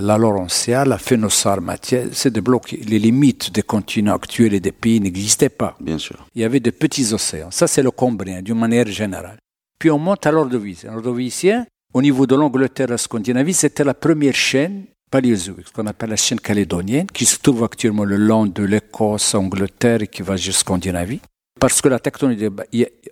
la, 0.00 0.18
Laurentia, 0.18 0.84
la 0.84 0.98
Phénosarmatia, 0.98 2.02
c'est 2.12 2.32
des 2.32 2.40
blocs, 2.40 2.72
les 2.72 2.98
limites 2.98 3.52
des 3.52 3.62
continents 3.62 4.14
actuels 4.14 4.54
et 4.54 4.60
des 4.60 4.72
pays 4.72 5.00
n'existaient 5.00 5.48
pas. 5.48 5.76
Bien 5.80 5.98
sûr. 5.98 6.26
Il 6.34 6.42
y 6.42 6.44
avait 6.44 6.60
de 6.60 6.70
petits 6.70 7.12
océans. 7.12 7.50
Ça, 7.50 7.66
c'est 7.66 7.82
le 7.82 7.90
Cambrien, 7.90 8.42
d'une 8.42 8.58
manière 8.58 8.86
générale. 8.86 9.38
Puis 9.78 9.90
on 9.90 9.98
monte 9.98 10.26
à 10.26 10.30
l'Ordovicien. 10.30 10.92
L'Ordovicien, 10.92 11.66
au 11.92 12.02
niveau 12.02 12.26
de 12.26 12.34
l'Angleterre 12.34 12.88
et 12.88 12.92
la 12.92 12.98
Scandinavie, 12.98 13.54
c'était 13.54 13.84
la 13.84 13.94
première 13.94 14.34
chaîne 14.34 14.84
paléozoïque, 15.10 15.68
ce 15.68 15.72
qu'on 15.72 15.86
appelle 15.86 16.10
la 16.10 16.16
chaîne 16.16 16.40
calédonienne, 16.40 17.06
qui 17.06 17.24
se 17.24 17.38
trouve 17.38 17.64
actuellement 17.64 18.04
le 18.04 18.16
long 18.16 18.46
de 18.46 18.62
l'Écosse, 18.62 19.34
Angleterre 19.34 20.02
et 20.02 20.08
qui 20.08 20.22
va 20.22 20.36
jusqu'à 20.36 20.60
Scandinavie 20.60 21.20
parce 21.64 21.80
que 21.80 21.88
la 21.88 21.98
tectonique, 21.98 22.44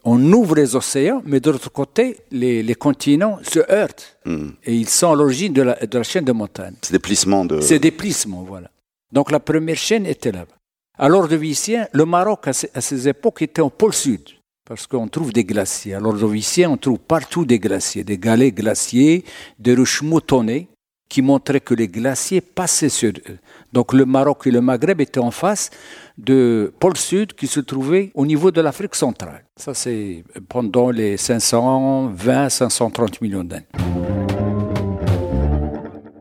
on 0.05 0.31
ouvre 0.31 0.57
les 0.57 0.77
océans, 0.77 1.23
mais 1.25 1.41
de 1.41 1.51
l'autre 1.51 1.73
côté, 1.73 2.19
les, 2.31 2.75
continents 2.75 3.39
se 3.43 3.61
heurtent. 3.73 4.19
Hmm. 4.27 4.51
Et 4.65 4.75
ils 4.75 4.91
sont 4.91 5.11
à 5.11 5.17
l'origine 5.17 5.55
de 5.55 5.63
la, 5.63 6.03
chaîne 6.03 6.27
de 6.27 6.33
montagne. 6.33 6.75
C'est 6.83 6.93
des 6.93 6.99
plissements 6.99 7.47
de... 7.47 7.63
C'est 7.63 7.79
des 7.79 7.91
plissements, 7.91 8.43
voilà. 8.43 8.71
Donc 9.11 9.31
la 9.31 9.41
première 9.41 9.79
chaîne 9.79 10.05
était 10.05 10.33
là-bas. 10.33 10.55
Alors 10.99 11.29
de 11.29 11.37
Vicien, 11.37 11.89
le 11.93 12.05
Maroc, 12.05 12.47
à 12.47 12.53
ces, 12.53 13.09
époques, 13.09 13.41
était 13.41 13.63
au 13.63 13.71
pôle 13.71 13.95
sud, 13.95 14.21
parce 14.69 14.87
qu'on 14.87 15.09
trouve 15.09 15.33
des 15.33 15.45
glaciers. 15.45 15.95
Alors 15.95 16.13
de 16.13 16.27
Vicien, 16.27 16.73
on 16.73 16.77
trouve 16.77 16.99
partout 16.99 17.47
des 17.47 17.59
glaciers, 17.59 18.05
des 18.05 18.19
galets 18.19 18.55
glaciers, 18.55 19.25
des 19.59 19.75
roches 19.75 20.03
moutonnées, 20.03 20.69
qui 21.13 21.21
montraient 21.21 21.61
que 21.61 21.75
les 21.75 21.89
glaciers 21.89 22.41
passaient 22.41 22.89
sur 22.89 23.13
eux. 23.29 23.37
Donc 23.71 23.93
le 23.93 24.07
Maroc 24.07 24.47
et 24.47 24.51
le 24.51 24.63
Maghreb 24.63 24.99
étaient 25.03 25.21
en 25.21 25.31
face 25.31 25.69
de 26.17 26.73
pôle 26.81 26.97
sud 26.97 27.35
qui 27.35 27.47
se 27.47 27.61
trouvait 27.61 28.11
au 28.15 28.25
niveau 28.25 28.51
de 28.51 28.63
l'Afrique 28.63 28.95
centrale. 28.95 29.45
Ça, 29.55 29.75
c'est 29.75 30.25
pendant 30.49 30.91
les 30.91 31.19
520-530 31.19 33.19
millions 33.21 33.45
d'années. 33.45 33.67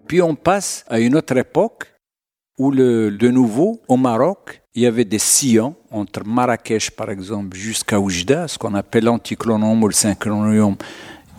Puis 0.08 0.22
on 0.22 0.36
passe 0.36 0.84
à 0.90 1.00
une 1.00 1.16
autre 1.16 1.38
époque 1.38 1.86
où, 2.58 2.76
de 2.76 3.30
nouveau, 3.30 3.80
au 3.88 3.96
Maroc, 3.96 4.62
il 4.76 4.84
y 4.84 4.88
avait 4.88 5.06
des 5.06 5.20
sillons 5.20 5.74
entre 5.90 6.26
Marrakech, 6.26 6.92
par 6.92 7.10
exemple, 7.10 7.56
jusqu'à 7.56 7.98
Oujda, 7.98 8.50
ce 8.50 8.58
qu'on 8.58 8.76
appelle 8.76 9.06
l'anticlonium 9.06 9.82
ou 9.82 9.88
le 9.88 9.94
synchronium. 9.94 10.76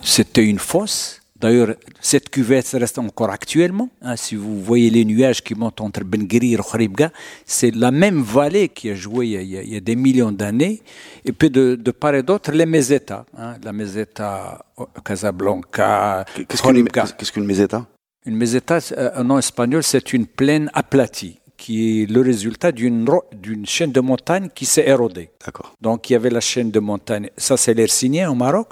C'était 0.00 0.46
une 0.46 0.58
fosse 0.58 1.21
D'ailleurs, 1.42 1.74
cette 2.00 2.30
cuvette 2.30 2.68
reste 2.70 3.00
encore 3.00 3.30
actuellement. 3.30 3.88
Hein, 4.00 4.14
si 4.14 4.36
vous 4.36 4.62
voyez 4.62 4.90
les 4.90 5.04
nuages 5.04 5.42
qui 5.42 5.56
montent 5.56 5.80
entre 5.80 6.04
Ben 6.04 6.28
et 6.30 6.56
Kharibga, 6.56 7.10
c'est 7.44 7.74
la 7.74 7.90
même 7.90 8.22
vallée 8.22 8.68
qui 8.68 8.90
a 8.90 8.94
joué 8.94 9.26
il 9.26 9.72
y 9.72 9.76
a, 9.76 9.80
des 9.80 9.96
millions 9.96 10.30
d'années. 10.30 10.80
Et 11.24 11.32
puis 11.32 11.50
de, 11.50 11.90
part 11.90 12.14
et 12.14 12.22
d'autre, 12.22 12.52
les 12.52 12.64
meseta. 12.64 13.26
Hein, 13.36 13.56
la 13.64 13.72
meseta 13.72 14.64
Casablanca, 15.04 16.24
Qu'est-ce 16.48 17.32
qu'une 17.32 17.44
meseta 17.44 17.86
Une 18.24 18.36
meseta, 18.36 18.78
en 19.16 19.24
nom 19.24 19.38
espagnol, 19.38 19.82
c'est 19.82 20.12
une 20.12 20.26
plaine 20.26 20.70
aplatie 20.74 21.40
qui 21.56 22.02
est 22.02 22.06
le 22.10 22.20
résultat 22.20 22.70
d'une 22.70 23.66
chaîne 23.66 23.90
de 23.90 24.00
montagne 24.00 24.48
qui 24.54 24.64
s'est 24.64 24.88
érodée. 24.88 25.30
D'accord. 25.44 25.72
Donc 25.80 26.08
il 26.08 26.12
y 26.12 26.16
avait 26.16 26.30
la 26.30 26.40
chaîne 26.40 26.70
de 26.70 26.80
montagne, 26.80 27.30
ça 27.36 27.56
c'est 27.56 27.74
l'Hercinien 27.74 28.30
au 28.30 28.34
Maroc, 28.34 28.70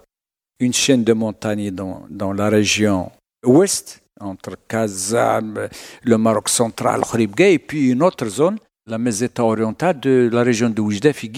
une 0.60 0.72
chaîne 0.72 1.02
de 1.02 1.12
montagnes 1.12 1.70
dans, 1.70 2.02
dans 2.08 2.32
la 2.32 2.48
région 2.48 3.10
ouest, 3.44 4.02
entre 4.20 4.56
Kazan, 4.68 5.54
le 6.04 6.18
Maroc 6.18 6.48
central, 6.48 7.00
Khribga, 7.00 7.48
et 7.48 7.58
puis 7.58 7.90
une 7.90 8.02
autre 8.02 8.28
zone, 8.28 8.58
la 8.86 8.98
Meseta 8.98 9.44
orientale 9.44 9.98
de 9.98 10.28
la 10.32 10.42
région 10.42 10.70
de 10.70 10.80
Oujdef 10.80 11.24
et 11.24 11.30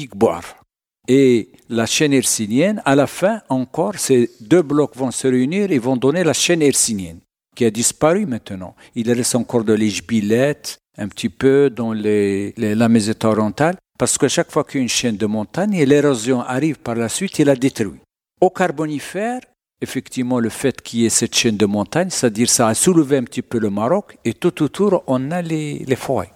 Et 1.09 1.53
la 1.69 1.87
chaîne 1.87 2.13
hercinienne, 2.13 2.83
à 2.85 2.97
la 2.97 3.07
fin, 3.07 3.41
encore, 3.49 3.95
ces 3.97 4.31
deux 4.41 4.63
blocs 4.63 4.97
vont 4.97 5.11
se 5.11 5.29
réunir 5.29 5.71
et 5.71 5.79
vont 5.79 5.97
donner 5.97 6.25
la 6.25 6.33
chaîne 6.33 6.63
hercinienne, 6.63 7.21
qui 7.55 7.65
a 7.65 7.71
disparu 7.71 8.27
maintenant. 8.27 8.75
Il 8.95 9.11
reste 9.13 9.37
encore 9.37 9.65
de 9.65 9.75
l'Ijbilet, 9.75 10.61
un 10.99 11.09
petit 11.09 11.29
peu 11.29 11.71
dans 11.71 11.93
les, 11.93 12.53
la 12.57 12.89
Meseta 12.89 13.29
orientale, 13.29 13.77
parce 13.99 14.19
que 14.19 14.27
chaque 14.27 14.51
fois 14.51 14.65
qu'une 14.65 14.89
chaîne 14.89 15.17
de 15.17 15.27
montagne, 15.27 15.85
l'érosion 15.85 16.41
arrive 16.41 16.79
par 16.81 16.97
la 16.97 17.09
suite 17.09 17.39
et 17.39 17.45
la 17.45 17.55
détruit. 17.55 18.01
Au 18.43 18.51
Carbonifère, 18.51 19.41
effectivement, 19.81 20.41
le 20.41 20.49
fait 20.49 20.83
qu'il 20.83 21.03
y 21.03 21.07
ait 21.07 21.11
cette 21.11 21.37
chaîne 21.37 21.57
de 21.57 21.65
montagne, 21.65 22.11
c'est-à-dire 22.11 22.51
ça 22.51 22.67
a 22.67 22.75
soulevé 22.75 23.17
un 23.17 23.23
petit 23.23 23.41
peu 23.41 23.61
le 23.61 23.71
Maroc, 23.71 24.19
et 24.25 24.35
tout 24.35 24.65
autour, 24.65 25.05
on 25.07 25.31
a 25.31 25.41
les, 25.43 25.85
les 25.87 25.95
forêts. 25.95 26.33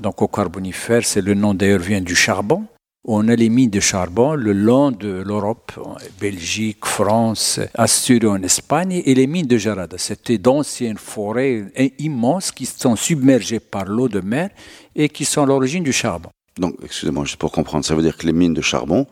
Donc 0.00 0.22
au 0.22 0.28
Carbonifère, 0.28 1.04
c'est 1.04 1.20
le 1.20 1.34
nom 1.34 1.54
d'ailleurs 1.54 1.80
vient 1.80 2.00
du 2.00 2.14
charbon. 2.14 2.64
On 3.04 3.26
a 3.26 3.34
les 3.34 3.48
mines 3.48 3.70
de 3.70 3.80
charbon 3.80 4.34
le 4.34 4.52
long 4.52 4.92
de 4.92 5.08
l'Europe, 5.26 5.72
Belgique, 6.20 6.84
France, 6.84 7.58
Asturie 7.74 8.28
en 8.28 8.40
Espagne, 8.44 9.02
et 9.04 9.14
les 9.16 9.26
mines 9.26 9.48
de 9.48 9.56
Jarada. 9.56 9.98
C'était 9.98 10.38
d'anciennes 10.38 10.96
forêts 10.96 11.72
immenses 11.98 12.52
qui 12.52 12.66
sont 12.66 12.94
submergées 12.94 13.58
par 13.58 13.86
l'eau 13.86 14.08
de 14.08 14.20
mer 14.20 14.50
et 14.94 15.08
qui 15.08 15.24
sont 15.24 15.42
à 15.42 15.46
l'origine 15.46 15.82
du 15.82 15.92
charbon. 15.92 16.30
Donc, 16.56 16.76
excusez-moi, 16.84 17.24
juste 17.24 17.38
pour 17.38 17.50
comprendre, 17.50 17.84
ça 17.84 17.96
veut 17.96 18.02
dire 18.02 18.16
que 18.16 18.26
les 18.26 18.32
mines 18.32 18.54
de 18.54 18.62
charbon 18.62 19.08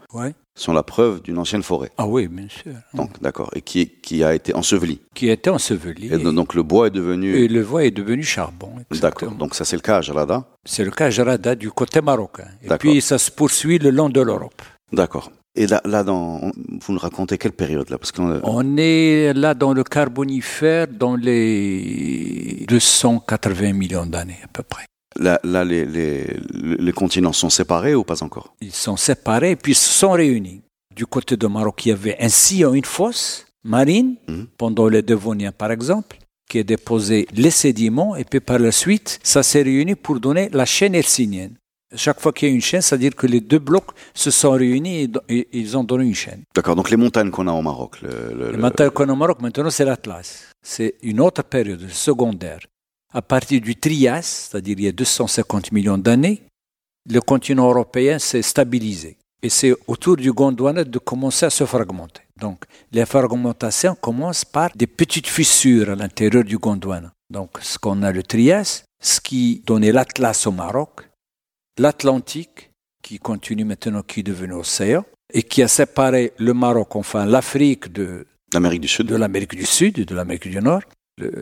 sont 0.56 0.72
la 0.72 0.82
preuve 0.82 1.22
d'une 1.22 1.38
ancienne 1.38 1.62
forêt. 1.62 1.90
Ah 1.98 2.06
oui, 2.06 2.26
bien 2.26 2.48
sûr. 2.48 2.72
Donc, 2.94 3.10
d'accord. 3.20 3.50
Et 3.54 3.60
qui, 3.60 3.88
qui 3.88 4.24
a 4.24 4.34
été 4.34 4.54
ensevelie. 4.54 5.00
Qui 5.14 5.28
a 5.30 5.34
été 5.34 5.50
ensevelie. 5.50 6.12
Et, 6.12 6.18
donc, 6.18 6.54
le 6.54 6.62
bois 6.62 6.88
est 6.88 6.90
devenu. 6.90 7.36
Et 7.36 7.46
le 7.46 7.62
bois 7.62 7.84
est 7.84 7.90
devenu 7.90 8.22
charbon. 8.22 8.72
D'accord. 8.90 9.32
Donc, 9.32 9.54
ça, 9.54 9.64
c'est 9.64 9.76
le 9.76 9.82
cas 9.82 9.98
à 9.98 10.00
Jarada 10.00 10.44
C'est 10.64 10.84
le 10.84 10.90
cas 10.90 11.06
à 11.06 11.10
Jarada 11.10 11.54
du 11.54 11.70
côté 11.70 12.00
marocain. 12.00 12.48
Et 12.62 12.68
puis, 12.78 13.00
ça 13.00 13.18
se 13.18 13.30
poursuit 13.30 13.78
le 13.78 13.90
long 13.90 14.08
de 14.08 14.20
l'Europe. 14.20 14.62
D'accord. 14.92 15.30
Et 15.54 15.66
là, 15.66 15.80
là 15.84 16.04
dans, 16.04 16.52
vous 16.82 16.92
nous 16.92 16.98
racontez 16.98 17.38
quelle 17.38 17.52
période 17.52 17.88
là? 17.88 17.96
Parce 17.96 18.12
qu'on 18.12 18.40
On 18.42 18.76
est 18.76 19.32
là 19.34 19.54
dans 19.54 19.72
le 19.72 19.84
Carbonifère 19.84 20.86
dans 20.86 21.16
les 21.16 22.66
280 22.68 23.72
millions 23.72 24.04
d'années 24.04 24.38
à 24.44 24.48
peu 24.48 24.62
près. 24.62 24.84
Là, 25.18 25.64
les, 25.64 25.84
les, 25.84 26.92
continents 26.92 27.32
sont 27.32 27.50
séparés 27.50 27.94
ou 27.94 28.04
pas 28.04 28.22
encore? 28.22 28.54
Ils 28.60 28.72
sont 28.72 28.96
séparés 28.96 29.56
puis 29.56 29.74
se 29.74 29.88
sont 29.88 30.12
réunis. 30.12 30.62
Du 30.94 31.06
côté 31.06 31.36
de 31.36 31.46
Maroc, 31.46 31.84
il 31.86 31.90
y 31.90 31.92
avait 31.92 32.16
un 32.20 32.28
sillon, 32.28 32.74
une 32.74 32.84
fosse 32.84 33.46
marine, 33.64 34.16
mhm. 34.28 34.46
pendant 34.56 34.88
les 34.88 35.02
Devoniens 35.02 35.52
par 35.52 35.70
exemple, 35.70 36.18
qui 36.48 36.58
a 36.60 36.62
déposé 36.62 37.26
les 37.34 37.50
sédiments 37.50 38.16
et 38.16 38.24
puis 38.24 38.40
par 38.40 38.58
la 38.58 38.72
suite, 38.72 39.18
ça 39.22 39.42
s'est 39.42 39.62
réuni 39.62 39.94
pour 39.94 40.20
donner 40.20 40.48
la 40.52 40.64
chaîne 40.64 40.94
hercinienne. 40.94 41.54
Chaque 41.94 42.20
fois 42.20 42.32
qu'il 42.32 42.48
y 42.48 42.50
a 42.50 42.54
une 42.54 42.60
chaîne, 42.60 42.82
c'est-à-dire 42.82 43.14
que 43.14 43.26
les 43.26 43.40
deux 43.40 43.60
blocs 43.60 43.90
se 44.12 44.30
sont 44.30 44.52
réunis 44.52 45.08
et, 45.28 45.48
ils 45.52 45.76
ont 45.76 45.84
donné 45.84 46.04
une 46.04 46.14
chaîne. 46.14 46.42
D'accord, 46.54 46.74
donc 46.74 46.90
les 46.90 46.96
montagnes 46.96 47.30
qu'on 47.30 47.46
a 47.46 47.52
au 47.52 47.62
Maroc. 47.62 47.98
les 48.02 48.56
montagnes 48.56 48.90
qu'on 48.90 49.08
a 49.08 49.12
au 49.12 49.16
Maroc, 49.16 49.40
maintenant, 49.40 49.70
c'est 49.70 49.84
l'Atlas. 49.84 50.46
C'est 50.62 50.96
une 51.02 51.20
autre 51.20 51.44
période 51.44 51.88
secondaire 51.88 52.58
à 53.16 53.22
partir 53.22 53.62
du 53.62 53.74
Trias, 53.76 54.50
c'est-à-dire 54.50 54.76
il 54.78 54.84
y 54.84 54.88
a 54.88 54.92
250 54.92 55.72
millions 55.72 55.96
d'années, 55.96 56.42
le 57.10 57.20
continent 57.22 57.66
européen 57.70 58.18
s'est 58.18 58.42
stabilisé. 58.42 59.16
Et 59.42 59.48
c'est 59.48 59.74
autour 59.86 60.16
du 60.16 60.30
Gondwana 60.32 60.84
de 60.84 60.98
commencer 60.98 61.46
à 61.46 61.50
se 61.50 61.64
fragmenter. 61.64 62.20
Donc, 62.38 62.64
les 62.92 63.06
fragmentations 63.06 63.94
commencent 63.94 64.44
par 64.44 64.68
des 64.76 64.86
petites 64.86 65.28
fissures 65.28 65.88
à 65.88 65.94
l'intérieur 65.94 66.44
du 66.44 66.58
Gondwana. 66.58 67.10
Donc, 67.30 67.52
ce 67.62 67.78
qu'on 67.78 68.02
a 68.02 68.12
le 68.12 68.22
Trias, 68.22 68.84
ce 69.02 69.18
qui 69.22 69.62
donnait 69.64 69.92
l'Atlas 69.92 70.46
au 70.46 70.52
Maroc, 70.52 71.08
l'Atlantique, 71.78 72.70
qui 73.02 73.18
continue 73.18 73.64
maintenant, 73.64 74.02
qui 74.02 74.20
est 74.20 74.24
devenu 74.24 74.52
océan, 74.52 75.06
et 75.32 75.42
qui 75.42 75.62
a 75.62 75.68
séparé 75.68 76.34
le 76.36 76.52
Maroc, 76.52 76.94
enfin 76.96 77.24
l'Afrique 77.24 77.90
de 77.90 78.26
l'Amérique 78.52 78.82
du 78.82 78.88
Sud, 78.88 79.06
de 79.06 79.16
l'Amérique 79.16 79.56
du 79.56 79.64
Sud 79.64 79.98
et 79.98 80.04
de 80.04 80.14
l'Amérique 80.14 80.48
du 80.48 80.60
Nord, 80.60 80.82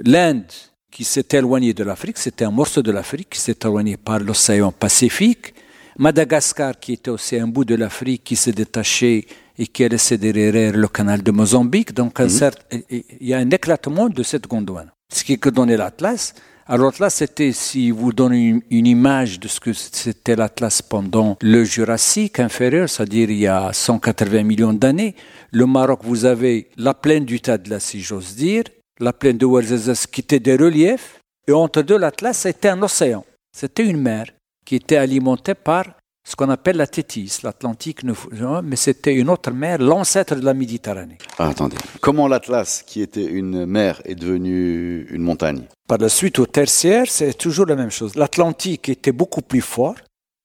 l'Inde 0.04 0.52
qui 0.94 1.02
s'est 1.02 1.26
éloigné 1.32 1.74
de 1.74 1.82
l'Afrique, 1.82 2.18
c'était 2.18 2.44
un 2.44 2.52
morceau 2.52 2.80
de 2.80 2.92
l'Afrique 2.92 3.30
qui 3.30 3.40
s'est 3.40 3.58
éloigné 3.64 3.96
par 3.96 4.20
l'océan 4.20 4.70
Pacifique. 4.70 5.52
Madagascar, 5.98 6.78
qui 6.78 6.92
était 6.92 7.10
aussi 7.10 7.36
un 7.36 7.48
bout 7.48 7.64
de 7.64 7.74
l'Afrique, 7.74 8.22
qui 8.22 8.36
s'est 8.36 8.52
détaché 8.52 9.26
et 9.58 9.66
qui 9.66 9.82
a 9.84 9.88
laissé 9.88 10.16
derrière 10.18 10.72
le 10.72 10.86
canal 10.86 11.20
de 11.20 11.32
Mozambique. 11.32 11.92
Donc, 11.92 12.20
mhm. 12.20 12.50
il 12.90 13.28
y 13.28 13.34
a 13.34 13.38
un 13.38 13.50
éclatement 13.50 14.08
de 14.08 14.22
cette 14.22 14.46
Gondwana. 14.46 14.92
Ce 15.12 15.24
qui 15.24 15.36
que 15.36 15.48
donné 15.48 15.76
l'Atlas. 15.76 16.32
Alors 16.66 16.92
l'Atlas, 16.92 17.14
c'était, 17.14 17.50
si 17.52 17.90
vous 17.90 18.12
donnez 18.12 18.62
une, 18.70 18.86
image 18.86 19.40
de 19.40 19.48
ce 19.48 19.58
que 19.58 19.72
c'était 19.72 20.36
l'Atlas 20.36 20.80
pendant 20.80 21.36
le 21.40 21.64
Jurassique 21.64 22.38
inférieur, 22.38 22.88
c'est-à-dire 22.88 23.30
il 23.30 23.38
y 23.38 23.48
a 23.48 23.72
180 23.72 24.44
millions 24.44 24.72
d'années, 24.72 25.16
le 25.50 25.66
Maroc, 25.66 26.00
vous 26.04 26.24
avez 26.24 26.68
la 26.76 26.94
plaine 26.94 27.24
du 27.24 27.40
Tadla, 27.40 27.80
si 27.80 28.00
j'ose 28.00 28.36
dire, 28.36 28.64
la 29.00 29.12
plaine 29.12 29.38
de 29.38 29.46
Ouarzazaz 29.46 30.06
qui 30.06 30.20
était 30.20 30.40
des 30.40 30.56
reliefs, 30.56 31.20
et 31.46 31.52
entre 31.52 31.82
deux, 31.82 31.98
l'Atlas, 31.98 32.38
c'était 32.38 32.68
un 32.68 32.82
océan. 32.82 33.24
C'était 33.54 33.84
une 33.84 34.00
mer 34.00 34.26
qui 34.64 34.76
était 34.76 34.96
alimentée 34.96 35.54
par 35.54 35.84
ce 36.26 36.34
qu'on 36.36 36.48
appelle 36.48 36.78
la 36.78 36.86
Tétis, 36.86 37.40
l'Atlantique, 37.42 38.00
mais 38.02 38.76
c'était 38.76 39.14
une 39.14 39.28
autre 39.28 39.50
mer, 39.50 39.78
l'ancêtre 39.78 40.36
de 40.36 40.44
la 40.44 40.54
Méditerranée. 40.54 41.18
Ah, 41.38 41.48
attendez, 41.48 41.76
comment 42.00 42.28
l'Atlas, 42.28 42.82
qui 42.86 43.02
était 43.02 43.26
une 43.26 43.66
mer, 43.66 44.00
est 44.06 44.14
devenu 44.14 45.06
une 45.10 45.20
montagne? 45.20 45.64
Par 45.86 45.98
la 45.98 46.08
suite, 46.08 46.38
au 46.38 46.46
tertiaire, 46.46 47.04
c'est 47.08 47.34
toujours 47.34 47.66
la 47.66 47.76
même 47.76 47.90
chose. 47.90 48.14
L'Atlantique 48.14 48.88
était 48.88 49.12
beaucoup 49.12 49.42
plus 49.42 49.60
fort, 49.60 49.96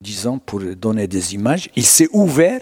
disons, 0.01 0.37
pour 0.37 0.59
donner 0.59 1.07
des 1.07 1.33
images. 1.33 1.69
Il 1.77 1.85
s'est 1.85 2.09
ouvert 2.11 2.59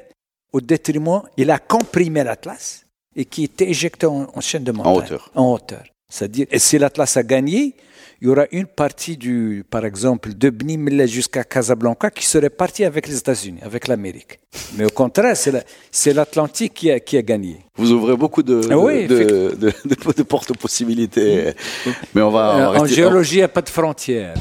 au 0.54 0.62
détriment, 0.62 1.24
il 1.38 1.50
a 1.50 1.58
comprimé 1.58 2.24
l'Atlas, 2.24 2.86
et 3.18 3.26
qui 3.26 3.44
était 3.44 3.68
éjecté 3.68 4.06
en, 4.06 4.40
chaîne 4.40 4.64
de 4.64 4.72
montagne. 4.72 4.94
En 4.94 4.96
hauteur. 4.98 5.32
En 5.36 5.54
hauteur. 5.54 5.84
C'est-à-dire, 6.08 6.46
et 6.52 6.60
si 6.60 6.78
l'Atlas 6.78 7.18
a 7.18 7.24
gagné, 7.24 7.74
il 8.22 8.28
y 8.28 8.32
aura 8.32 8.46
une 8.52 8.66
partie 8.66 9.18
du, 9.18 9.66
par 9.70 9.86
exemple, 9.86 10.34
de 10.34 10.50
Bni 10.50 11.08
jusqu'à 11.08 11.44
Casablanca 11.44 12.10
qui 12.12 12.26
serait 12.26 12.50
partie 12.50 12.86
avec 12.86 13.08
les 13.08 13.18
États-Unis, 13.18 13.60
avec 13.62 13.88
l'Amérique. 13.88 14.40
Mais 14.78 14.86
au 14.86 14.90
contraire, 14.90 15.36
c'est 15.36 16.14
l'Atlantique 16.14 16.76
qui 16.76 16.92
a, 16.92 17.00
qui 17.00 17.18
a 17.18 17.22
gagné. 17.22 17.58
Vous 17.76 17.92
ouvrez 17.92 18.16
beaucoup 18.16 18.42
de, 18.42 18.62
ah 18.66 18.76
de, 18.76 19.56
de, 19.56 20.14
de, 20.16 20.24
portes 20.24 20.56
possibilités. 20.58 21.54
Mais 22.14 22.22
on 22.22 22.30
va. 22.30 22.72
en 22.80 22.86
géologie, 22.86 23.36
il 23.36 23.40
n'y 23.40 23.44
a 23.44 23.50
pas 23.50 23.62
de 23.62 23.70
frontières. 23.70 24.36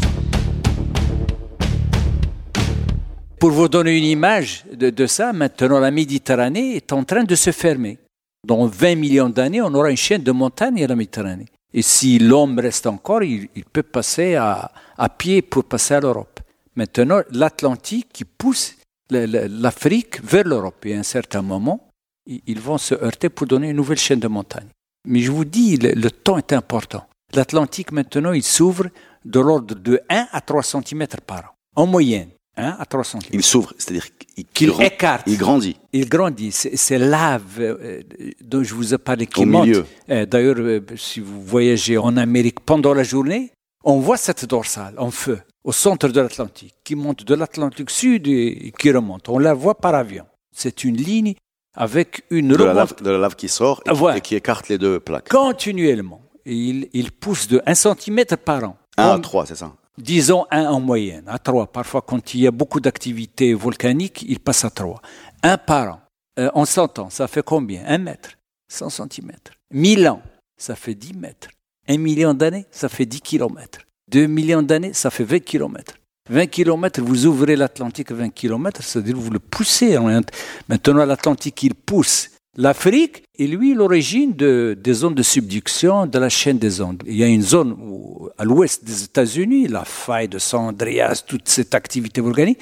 Pour 3.40 3.50
vous 3.50 3.68
donner 3.68 3.98
une 3.98 4.04
image 4.04 4.64
de 4.72 5.06
ça, 5.06 5.32
maintenant 5.32 5.80
la 5.80 5.90
Méditerranée 5.90 6.76
est 6.76 6.92
en 6.92 7.04
train 7.04 7.24
de 7.24 7.34
se 7.34 7.50
fermer 7.50 7.98
dans 8.46 8.66
20 8.66 8.94
millions 8.94 9.28
d'années, 9.28 9.60
on 9.60 9.74
aura 9.74 9.90
une 9.90 9.96
chaîne 9.96 10.22
de 10.22 10.32
montagnes 10.32 10.82
à 10.84 10.86
la 10.86 10.96
Méditerranée. 10.96 11.46
Et 11.74 11.82
si 11.82 12.18
l'homme 12.18 12.58
reste 12.58 12.86
encore, 12.86 13.22
il, 13.22 13.48
peut 13.72 13.82
passer 13.82 14.36
à, 14.36 14.70
pied 15.18 15.42
pour 15.42 15.64
passer 15.64 15.94
à 15.94 16.00
l'Europe. 16.00 16.40
Maintenant, 16.76 17.20
l'Atlantique 17.32 18.08
qui 18.12 18.24
pousse 18.24 18.76
l'Afrique 19.10 20.22
vers 20.22 20.44
l'Europe. 20.44 20.86
Et 20.86 20.94
à 20.94 20.98
un 20.98 21.02
certain 21.02 21.42
moment, 21.42 21.88
ils 22.26 22.60
vont 22.60 22.78
se 22.78 22.94
heurter 22.94 23.28
pour 23.28 23.46
donner 23.46 23.70
une 23.70 23.76
nouvelle 23.76 23.98
chaîne 23.98 24.20
de 24.20 24.28
montagnes. 24.28 24.68
Mais 25.06 25.20
je 25.20 25.30
vous 25.30 25.44
dis, 25.44 25.76
le, 25.76 26.10
temps 26.10 26.38
est 26.38 26.52
important. 26.52 27.06
L'Atlantique, 27.34 27.92
maintenant, 27.92 28.32
il 28.32 28.42
s'ouvre 28.42 28.86
de 29.24 29.40
l'ordre 29.40 29.74
de 29.74 30.00
1 30.08 30.28
à 30.32 30.40
3 30.40 30.62
cm 30.62 31.06
par 31.26 31.38
an, 31.38 31.82
en 31.82 31.86
moyenne. 31.86 32.30
1 32.56 32.76
à 32.78 32.84
3 32.86 33.04
cm. 33.04 33.20
Il 33.32 33.42
s'ouvre, 33.42 33.72
c'est-à-dire 33.78 34.06
qu'il 34.52 34.72
écarte. 34.80 35.22
Il 35.26 35.36
grandit. 35.36 35.76
Il 35.92 36.08
grandit. 36.08 36.52
C'est 36.52 36.98
lave 36.98 37.42
euh, 37.58 38.02
dont 38.42 38.62
je 38.62 38.74
vous 38.74 38.94
ai 38.94 38.98
parlé 38.98 39.26
qui 39.26 39.42
Au 39.42 39.46
monte. 39.46 39.66
Milieu. 39.66 39.84
Euh, 40.10 40.26
d'ailleurs, 40.26 40.56
euh, 40.58 40.80
si 40.96 41.20
vous 41.20 41.42
voyagez 41.42 41.98
en 41.98 42.16
Amérique 42.16 42.60
pendant 42.60 42.94
la 42.94 43.02
journée, 43.02 43.52
on 43.84 43.98
voit 43.98 44.16
cette 44.16 44.44
dorsale 44.46 44.94
en 44.98 45.10
feu 45.10 45.40
au 45.64 45.72
centre 45.72 46.08
de 46.08 46.20
l'Atlantique 46.20 46.74
qui 46.84 46.94
monte 46.94 47.24
de 47.24 47.34
l'Atlantique 47.34 47.90
Sud 47.90 48.26
et 48.26 48.72
qui 48.78 48.90
remonte. 48.90 49.28
On 49.28 49.38
la 49.38 49.54
voit 49.54 49.76
par 49.76 49.94
avion. 49.94 50.24
C'est 50.54 50.84
une 50.84 50.96
ligne 50.96 51.34
avec 51.74 52.24
une 52.30 52.48
de 52.48 52.64
la, 52.64 52.72
lave, 52.72 52.94
de 53.02 53.10
la 53.10 53.18
lave 53.18 53.36
qui 53.36 53.48
sort 53.48 53.82
et, 54.14 54.20
qui, 54.22 54.34
écarte 54.34 54.68
les 54.68 54.78
deux 54.78 54.98
plaques. 54.98 55.28
Continuellement. 55.28 56.22
il, 56.46 56.88
il 56.94 57.12
pousse 57.12 57.48
de 57.48 57.60
1 57.66 57.74
cm 57.74 58.24
par 58.42 58.64
an. 58.64 58.76
1 58.96 59.08
à 59.08 59.18
3, 59.18 59.46
c'est 59.46 59.56
ça 59.56 59.74
disons 59.98 60.46
un 60.50 60.66
en 60.66 60.80
moyenne, 60.80 61.24
à 61.26 61.38
trois. 61.38 61.66
Parfois, 61.66 62.02
quand 62.02 62.34
il 62.34 62.40
y 62.40 62.46
a 62.46 62.50
beaucoup 62.50 62.80
d'activités 62.80 63.54
volcaniques, 63.54 64.24
il 64.28 64.40
passe 64.40 64.64
à 64.64 64.70
trois. 64.70 65.00
Un 65.42 65.58
par 65.58 65.94
an. 65.94 66.00
Euh, 66.38 66.50
en 66.54 66.64
100 66.66 66.98
ans, 66.98 67.10
ça 67.10 67.28
fait 67.28 67.42
combien? 67.42 67.82
Un 67.86 67.98
mètre, 67.98 68.30
100 68.68 68.90
centimètres. 68.90 69.52
Mille 69.72 70.06
ans, 70.06 70.20
ça 70.58 70.76
fait 70.76 70.94
10 70.94 71.14
mètres. 71.14 71.48
Un 71.88 71.98
million 71.98 72.34
d'années, 72.34 72.66
ça 72.70 72.88
fait 72.88 73.06
10 73.06 73.20
kilomètres. 73.20 73.80
Deux 74.10 74.26
millions 74.26 74.62
d'années, 74.62 74.92
ça 74.92 75.10
fait 75.10 75.24
20 75.24 75.40
kilomètres. 75.40 75.94
20 76.28 76.46
kilomètres, 76.48 77.00
vous 77.00 77.26
ouvrez 77.26 77.56
l'Atlantique 77.56 78.12
20 78.12 78.30
kilomètres, 78.30 78.82
c'est-à-dire 78.82 79.16
vous 79.16 79.30
le 79.30 79.38
poussez. 79.38 79.96
Maintenant, 80.68 81.04
l'Atlantique, 81.04 81.62
il 81.62 81.74
pousse 81.74 82.30
L'Afrique 82.58 83.22
est 83.38 83.46
lui 83.46 83.74
l'origine 83.74 84.32
de, 84.34 84.76
des 84.80 84.94
zones 84.94 85.14
de 85.14 85.22
subduction 85.22 86.06
de 86.06 86.18
la 86.18 86.30
chaîne 86.30 86.58
des 86.58 86.80
ondes. 86.80 87.02
Il 87.06 87.16
y 87.16 87.22
a 87.22 87.26
une 87.26 87.42
zone 87.42 87.76
où, 87.78 88.30
à 88.38 88.44
l'ouest 88.44 88.82
des 88.84 89.04
États-Unis, 89.04 89.68
la 89.68 89.84
faille 89.84 90.28
de 90.28 90.38
San 90.38 90.68
Andreas, 90.68 91.22
toute 91.26 91.48
cette 91.48 91.74
activité 91.74 92.22
volcanique, 92.22 92.58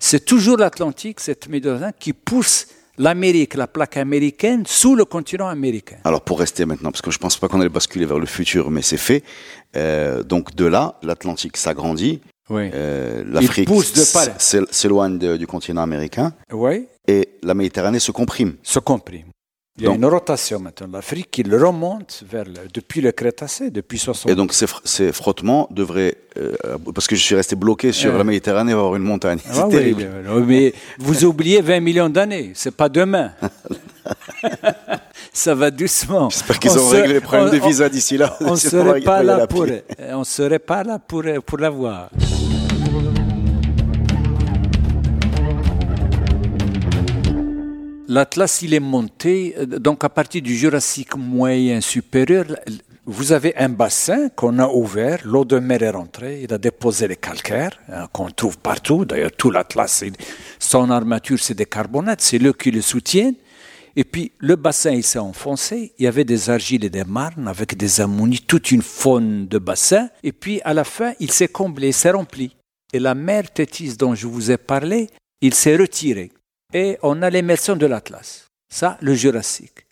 c'est 0.00 0.24
toujours 0.24 0.56
l'Atlantique, 0.56 1.20
cette 1.20 1.48
Méditerranée, 1.48 1.92
qui 1.98 2.14
pousse 2.14 2.68
l'Amérique, 2.96 3.54
la 3.54 3.66
plaque 3.66 3.98
américaine, 3.98 4.64
sous 4.66 4.94
le 4.94 5.04
continent 5.04 5.48
américain. 5.48 5.96
Alors 6.04 6.22
pour 6.22 6.38
rester 6.38 6.64
maintenant, 6.64 6.90
parce 6.90 7.02
que 7.02 7.10
je 7.10 7.18
pense 7.18 7.36
pas 7.36 7.48
qu'on 7.48 7.60
allait 7.60 7.68
basculer 7.68 8.06
vers 8.06 8.18
le 8.18 8.26
futur, 8.26 8.70
mais 8.70 8.82
c'est 8.82 8.96
fait. 8.96 9.24
Euh, 9.76 10.22
donc 10.22 10.54
de 10.54 10.64
là, 10.64 10.98
l'Atlantique 11.02 11.56
s'agrandit. 11.58 12.20
Oui. 12.50 12.70
Euh, 12.74 13.24
L'Afrique 13.26 13.68
s'éloigne 14.70 15.18
du 15.18 15.46
continent 15.46 15.82
américain 15.82 16.34
Oui, 16.52 16.86
et 17.08 17.28
la 17.42 17.54
Méditerranée 17.54 17.98
se 17.98 18.12
comprime. 18.12 18.54
se 18.62 18.78
comprime. 18.78 19.24
Il 19.76 19.82
y 19.82 19.86
a 19.86 19.88
Donc- 19.90 19.98
une 19.98 20.04
rotation 20.06 20.60
maintenant. 20.60 20.86
L'Afrique 20.92 21.32
qui 21.32 21.42
le 21.42 21.56
remonte 21.60 22.22
vers 22.30 22.44
le- 22.44 22.52
depuis 22.72 23.00
le 23.00 23.10
Crétacé, 23.10 23.70
depuis 23.72 23.98
60 23.98 24.30
Et 24.30 24.36
donc 24.36 24.52
ces, 24.52 24.66
fr- 24.66 24.80
ces 24.84 25.10
frottements 25.12 25.66
devraient, 25.72 26.14
euh, 26.38 26.54
parce 26.94 27.08
que 27.08 27.16
je 27.16 27.20
suis 27.24 27.34
resté 27.34 27.56
bloqué 27.56 27.90
sur 27.90 28.14
Euh. 28.14 28.18
la 28.18 28.22
Méditerranée, 28.22 28.70
il 28.70 28.74
va 28.76 28.80
y 28.82 28.84
avoir 28.84 28.94
une 28.94 29.02
montagne. 29.02 29.40
Ah 29.48 29.52
C'est 29.52 29.62
oui, 29.64 29.70
terrible. 29.72 30.08
oui, 30.30 30.42
mais 30.46 30.74
vous 31.00 31.24
oubliez 31.24 31.60
20 31.60 31.80
millions 31.80 32.08
d'années, 32.08 32.52
c'est 32.54 32.70
pas 32.76 32.88
demain. 32.88 33.32
Ça 35.32 35.56
va 35.56 35.72
doucement. 35.72 36.30
J'espère 36.30 36.58
qu'ils 36.60 36.70
On 36.70 36.74
ont 36.78 36.90
se- 36.90 36.94
réglé 36.94 37.14
les 37.14 37.20
problèmes 37.20 37.48
on- 37.48 37.52
de 37.52 37.58
visa 37.66 37.88
d'ici 37.88 38.16
là. 38.16 38.36
On 38.42 38.52
ne 38.52 38.56
serait 38.56 39.00
pas 39.00 39.24
là 39.24 39.46
pour, 39.48 39.64
pied. 39.64 39.82
on 40.12 40.22
serait 40.22 40.60
pas 40.60 40.84
là 40.84 41.00
pour, 41.00 41.24
pour 41.44 41.58
l'avoir. 41.58 42.10
L'Atlas, 48.06 48.60
il 48.60 48.74
est 48.74 48.80
monté, 48.80 49.54
euh, 49.56 49.64
donc 49.64 50.04
à 50.04 50.10
partir 50.10 50.42
du 50.42 50.54
Jurassique 50.54 51.16
moyen 51.16 51.80
supérieur, 51.80 52.44
vous 53.06 53.32
avez 53.32 53.56
un 53.56 53.70
bassin 53.70 54.28
qu'on 54.28 54.58
a 54.58 54.68
ouvert, 54.68 55.20
l'eau 55.24 55.46
de 55.46 55.58
mer 55.58 55.82
est 55.82 55.90
rentrée, 55.90 56.42
il 56.42 56.52
a 56.52 56.58
déposé 56.58 57.08
les 57.08 57.16
calcaires, 57.16 57.80
hein, 57.90 58.06
qu'on 58.12 58.30
trouve 58.30 58.58
partout, 58.58 59.06
d'ailleurs 59.06 59.32
tout 59.32 59.50
l'Atlas, 59.50 60.04
son 60.58 60.90
armature 60.90 61.38
c'est 61.38 61.54
des 61.54 61.64
carbonates, 61.64 62.20
c'est 62.20 62.42
eux 62.42 62.52
qui 62.52 62.70
le 62.70 62.82
soutiennent. 62.82 63.36
Et 63.96 64.04
puis 64.04 64.32
le 64.38 64.56
bassin 64.56 64.90
il 64.90 65.04
s'est 65.04 65.18
enfoncé, 65.18 65.94
il 65.98 66.04
y 66.04 66.06
avait 66.06 66.24
des 66.24 66.50
argiles 66.50 66.84
et 66.84 66.90
des 66.90 67.04
marnes 67.04 67.48
avec 67.48 67.74
des 67.74 68.02
ammonies, 68.02 68.40
toute 68.46 68.70
une 68.70 68.82
faune 68.82 69.46
de 69.48 69.58
bassin. 69.58 70.10
Et 70.22 70.32
puis 70.32 70.60
à 70.64 70.74
la 70.74 70.84
fin, 70.84 71.14
il 71.20 71.30
s'est 71.32 71.48
comblé, 71.48 71.88
il 71.88 71.94
s'est 71.94 72.10
rempli. 72.10 72.54
Et 72.92 72.98
la 72.98 73.14
mer 73.14 73.50
Tétis 73.50 73.96
dont 73.96 74.14
je 74.14 74.26
vous 74.26 74.50
ai 74.50 74.58
parlé, 74.58 75.08
il 75.40 75.54
s'est 75.54 75.76
retiré. 75.76 76.32
Et 76.74 76.98
on 77.02 77.22
a 77.22 77.30
l'immersion 77.30 77.76
de 77.76 77.86
l'Atlas. 77.86 78.48
Ça, 78.68 78.98
le 79.00 79.14
Jurassique. 79.14 79.86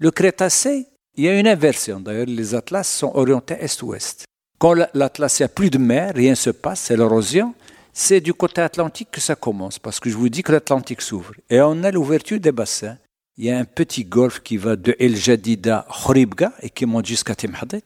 Le 0.00 0.10
Crétacé, 0.10 0.86
il 1.16 1.24
y 1.24 1.28
a 1.28 1.38
une 1.38 1.46
inversion. 1.46 2.00
D'ailleurs, 2.00 2.26
les 2.26 2.54
Atlas 2.54 2.86
sont 2.88 3.12
orientés 3.14 3.56
est-ouest. 3.60 4.24
Quand 4.58 4.74
la- 4.74 4.90
l'Atlas, 4.92 5.38
il 5.38 5.44
a 5.44 5.48
plus 5.48 5.70
de 5.70 5.78
mer, 5.78 6.12
rien 6.14 6.30
ne 6.30 6.34
se 6.34 6.50
passe, 6.50 6.80
c'est 6.80 6.96
l'érosion. 6.96 7.54
C'est 7.92 8.20
du 8.20 8.34
côté 8.34 8.60
atlantique 8.60 9.08
que 9.12 9.20
ça 9.20 9.36
commence, 9.36 9.78
parce 9.78 10.00
que 10.00 10.10
je 10.10 10.16
vous 10.16 10.28
dis 10.28 10.42
que 10.42 10.52
l'Atlantique 10.52 11.00
s'ouvre. 11.00 11.32
Et 11.48 11.60
on 11.60 11.82
a 11.84 11.90
l'ouverture 11.90 12.40
des 12.40 12.52
bassins. 12.52 12.98
Il 13.38 13.44
y 13.44 13.50
a 13.50 13.58
un 13.58 13.64
petit 13.64 14.04
golfe 14.04 14.40
qui 14.40 14.56
va 14.56 14.76
de 14.76 14.96
El 14.98 15.16
Jadida 15.16 15.86
Khoribga 15.88 16.52
et 16.60 16.70
qui 16.70 16.86
monte 16.86 17.06
jusqu'à 17.06 17.34
Timhadet, 17.34 17.84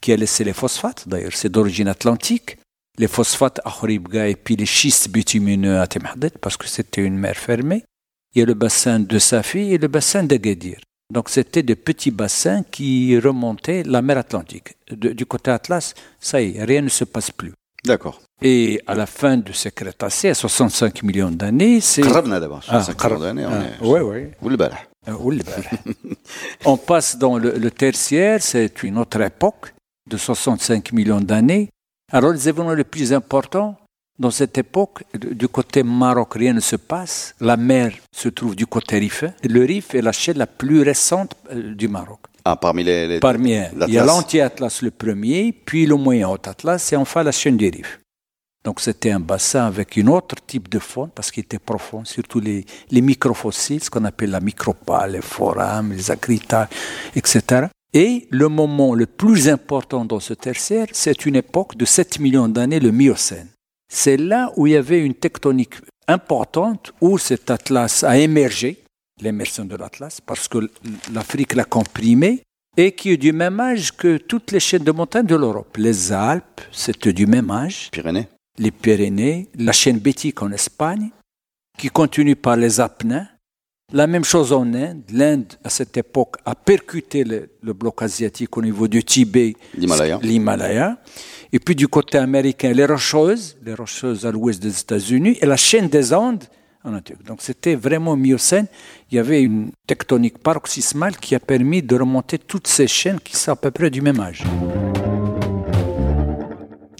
qui 0.00 0.12
a 0.12 0.16
laissé 0.16 0.42
les 0.44 0.52
phosphates. 0.52 1.06
D'ailleurs, 1.08 1.34
c'est 1.34 1.48
d'origine 1.50 1.88
atlantique 1.88 2.56
les 2.98 3.08
phosphates 3.08 3.60
à 3.64 3.70
Khoribga 3.70 4.28
et 4.28 4.36
puis 4.36 4.56
les 4.56 4.66
schistes 4.66 5.08
bitumineux 5.08 5.80
à 5.80 5.86
Temhadet 5.86 6.32
parce 6.40 6.56
que 6.56 6.68
c'était 6.68 7.02
une 7.02 7.16
mer 7.16 7.36
fermée. 7.36 7.84
Il 8.34 8.40
y 8.40 8.42
a 8.42 8.46
le 8.46 8.54
bassin 8.54 9.00
de 9.00 9.18
Safi 9.18 9.72
et 9.74 9.78
le 9.78 9.88
bassin 9.88 10.24
d'Agadir. 10.24 10.78
Donc 11.12 11.28
c'était 11.28 11.62
des 11.62 11.76
petits 11.76 12.10
bassins 12.10 12.62
qui 12.62 13.18
remontaient 13.18 13.82
la 13.82 14.00
mer 14.00 14.18
Atlantique. 14.18 14.76
Du 14.90 15.26
côté 15.26 15.50
Atlas, 15.50 15.94
ça 16.18 16.40
y 16.40 16.56
est, 16.56 16.64
rien 16.64 16.80
ne 16.82 16.88
se 16.88 17.04
passe 17.04 17.30
plus. 17.30 17.52
D'accord. 17.84 18.22
Et 18.40 18.80
à 18.86 18.94
la 18.94 19.06
fin 19.06 19.36
de 19.36 19.52
ce 19.52 19.68
Crétacé, 19.68 20.28
à 20.30 20.34
65 20.34 21.02
millions 21.02 21.30
d'années, 21.30 21.80
c'est... 21.80 22.02
Ah, 22.06 22.22
ah, 22.24 22.48
ah, 22.68 22.86
on 26.64 26.76
passe 26.76 27.18
dans 27.18 27.38
le 27.38 27.70
tertiaire, 27.70 28.40
c'est 28.40 28.82
une 28.84 28.98
autre 28.98 29.20
époque 29.20 29.74
de 30.08 30.16
65 30.16 30.92
millions 30.92 31.20
d'années. 31.20 31.68
Alors 32.12 32.32
les 32.32 32.48
événements 32.48 32.74
les 32.74 32.84
plus 32.84 33.12
importants 33.12 33.76
dans 34.18 34.30
cette 34.30 34.58
époque, 34.58 35.04
du 35.14 35.48
côté 35.48 35.82
Maroc, 35.82 36.34
rien 36.34 36.52
ne 36.52 36.60
se 36.60 36.76
passe. 36.76 37.34
La 37.40 37.56
mer 37.56 37.92
se 38.14 38.28
trouve 38.28 38.54
du 38.54 38.66
côté 38.66 38.98
Rif. 38.98 39.24
Le 39.42 39.64
Rif 39.64 39.94
est 39.94 40.02
la 40.02 40.12
chaîne 40.12 40.36
la 40.38 40.46
plus 40.46 40.82
récente 40.82 41.34
euh, 41.50 41.74
du 41.74 41.88
Maroc. 41.88 42.20
Ah, 42.44 42.56
parmi 42.56 42.84
les. 42.84 43.08
les- 43.08 43.20
Parmi 43.20 43.52
il 43.52 43.94
y 43.94 43.98
a 43.98 44.04
l'anti-Atlas 44.04 44.80
le 44.82 44.90
premier, 44.90 45.52
puis 45.52 45.86
le 45.86 45.96
moyen 45.96 46.28
haut 46.28 46.38
Atlas 46.44 46.92
et 46.92 46.96
enfin 46.96 47.22
la 47.22 47.32
chaîne 47.32 47.56
du 47.56 47.68
Rif. 47.68 48.00
Donc 48.64 48.80
c'était 48.80 49.10
un 49.10 49.18
bassin 49.18 49.64
avec 49.66 49.96
un 49.98 50.06
autre 50.08 50.36
type 50.46 50.68
de 50.68 50.78
faune 50.78 51.10
parce 51.12 51.30
qu'il 51.32 51.42
était 51.42 51.58
profond, 51.58 52.04
surtout 52.04 52.38
les, 52.38 52.64
les 52.90 53.00
microfossiles, 53.00 53.82
ce 53.82 53.90
qu'on 53.90 54.04
appelle 54.04 54.30
la 54.30 54.40
micropale, 54.40 55.12
les 55.12 55.20
forams, 55.22 55.92
les 55.92 56.10
acritas, 56.12 56.68
etc. 57.16 57.66
Et 57.94 58.26
le 58.30 58.48
moment 58.48 58.94
le 58.94 59.06
plus 59.06 59.48
important 59.48 60.04
dans 60.04 60.20
ce 60.20 60.32
tertiaire, 60.32 60.86
c'est 60.92 61.26
une 61.26 61.36
époque 61.36 61.76
de 61.76 61.84
7 61.84 62.20
millions 62.20 62.48
d'années, 62.48 62.80
le 62.80 62.90
Miocène. 62.90 63.48
C'est 63.92 64.16
là 64.16 64.50
où 64.56 64.66
il 64.66 64.72
y 64.72 64.76
avait 64.76 65.04
une 65.04 65.14
tectonique 65.14 65.74
importante, 66.08 66.92
où 67.02 67.18
cet 67.18 67.50
atlas 67.50 68.02
a 68.02 68.16
émergé, 68.16 68.82
l'immersion 69.20 69.66
de 69.66 69.76
l'atlas, 69.76 70.22
parce 70.22 70.48
que 70.48 70.70
l'Afrique 71.12 71.54
l'a 71.54 71.64
comprimé, 71.64 72.42
et 72.78 72.92
qui 72.92 73.10
est 73.10 73.18
du 73.18 73.32
même 73.32 73.60
âge 73.60 73.92
que 73.92 74.16
toutes 74.16 74.52
les 74.52 74.60
chaînes 74.60 74.84
de 74.84 74.92
montagnes 74.92 75.26
de 75.26 75.36
l'Europe. 75.36 75.76
Les 75.76 76.12
Alpes, 76.12 76.62
c'était 76.72 77.12
du 77.12 77.26
même 77.26 77.50
âge 77.50 77.90
Pyrénées. 77.92 78.28
les 78.58 78.70
Pyrénées, 78.70 79.48
la 79.58 79.72
chaîne 79.72 79.98
bétique 79.98 80.40
en 80.40 80.50
Espagne, 80.50 81.10
qui 81.78 81.88
continue 81.88 82.36
par 82.36 82.56
les 82.56 82.80
Apennins. 82.80 83.28
La 83.92 84.06
même 84.06 84.24
chose 84.24 84.52
en 84.52 84.72
Inde. 84.72 85.02
L'Inde, 85.12 85.52
à 85.62 85.68
cette 85.68 85.96
époque, 85.96 86.36
a 86.44 86.54
percuté 86.54 87.24
le, 87.24 87.50
le 87.62 87.72
bloc 87.74 88.02
asiatique 88.02 88.56
au 88.56 88.62
niveau 88.62 88.88
du 88.88 89.04
Tibet, 89.04 89.54
L'Himalaya. 89.76 90.98
Et 91.52 91.58
puis 91.58 91.76
du 91.76 91.88
côté 91.88 92.16
américain, 92.16 92.72
les 92.72 92.86
Rocheuses, 92.86 93.58
les 93.62 93.74
Rocheuses 93.74 94.24
à 94.24 94.32
l'ouest 94.32 94.62
des 94.62 94.80
États-Unis, 94.80 95.36
et 95.40 95.46
la 95.46 95.58
chaîne 95.58 95.88
des 95.88 96.14
Andes 96.14 96.44
en. 96.84 96.92
Donc 97.26 97.40
c'était 97.40 97.74
vraiment 97.74 98.16
Miocène. 98.16 98.66
Il 99.10 99.16
y 99.16 99.18
avait 99.18 99.42
une 99.42 99.70
tectonique 99.86 100.38
paroxysmale 100.38 101.16
qui 101.18 101.34
a 101.34 101.40
permis 101.40 101.82
de 101.82 101.94
remonter 101.94 102.38
toutes 102.38 102.66
ces 102.66 102.86
chaînes 102.86 103.20
qui 103.20 103.36
sont 103.36 103.52
à 103.52 103.56
peu 103.56 103.70
près 103.70 103.90
du 103.90 104.00
même 104.00 104.20
âge. 104.20 104.42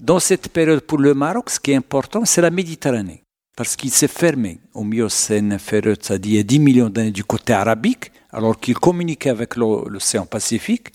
Dans 0.03 0.19
cette 0.19 0.49
période 0.49 0.81
pour 0.81 0.99
le 0.99 1.13
Maroc, 1.13 1.49
ce 1.49 1.59
qui 1.59 1.71
est 1.71 1.75
important, 1.75 2.25
c'est 2.25 2.41
la 2.41 2.51
Méditerranée. 2.51 3.22
Parce 3.55 3.75
qu'il 3.75 3.91
s'est 3.91 4.07
fermé 4.07 4.59
au 4.73 4.83
Miocène 4.83 5.53
inférieur, 5.53 5.95
c'est-à-dire 6.01 6.31
il 6.33 6.37
y 6.37 6.39
a 6.39 6.43
10 6.43 6.59
millions 6.59 6.89
d'années 6.89 7.11
du 7.11 7.23
côté 7.23 7.53
arabique, 7.53 8.11
alors 8.31 8.59
qu'il 8.59 8.73
communiquait 8.75 9.29
avec 9.29 9.55
l'o- 9.55 9.87
l'océan 9.87 10.25
Pacifique. 10.25 10.87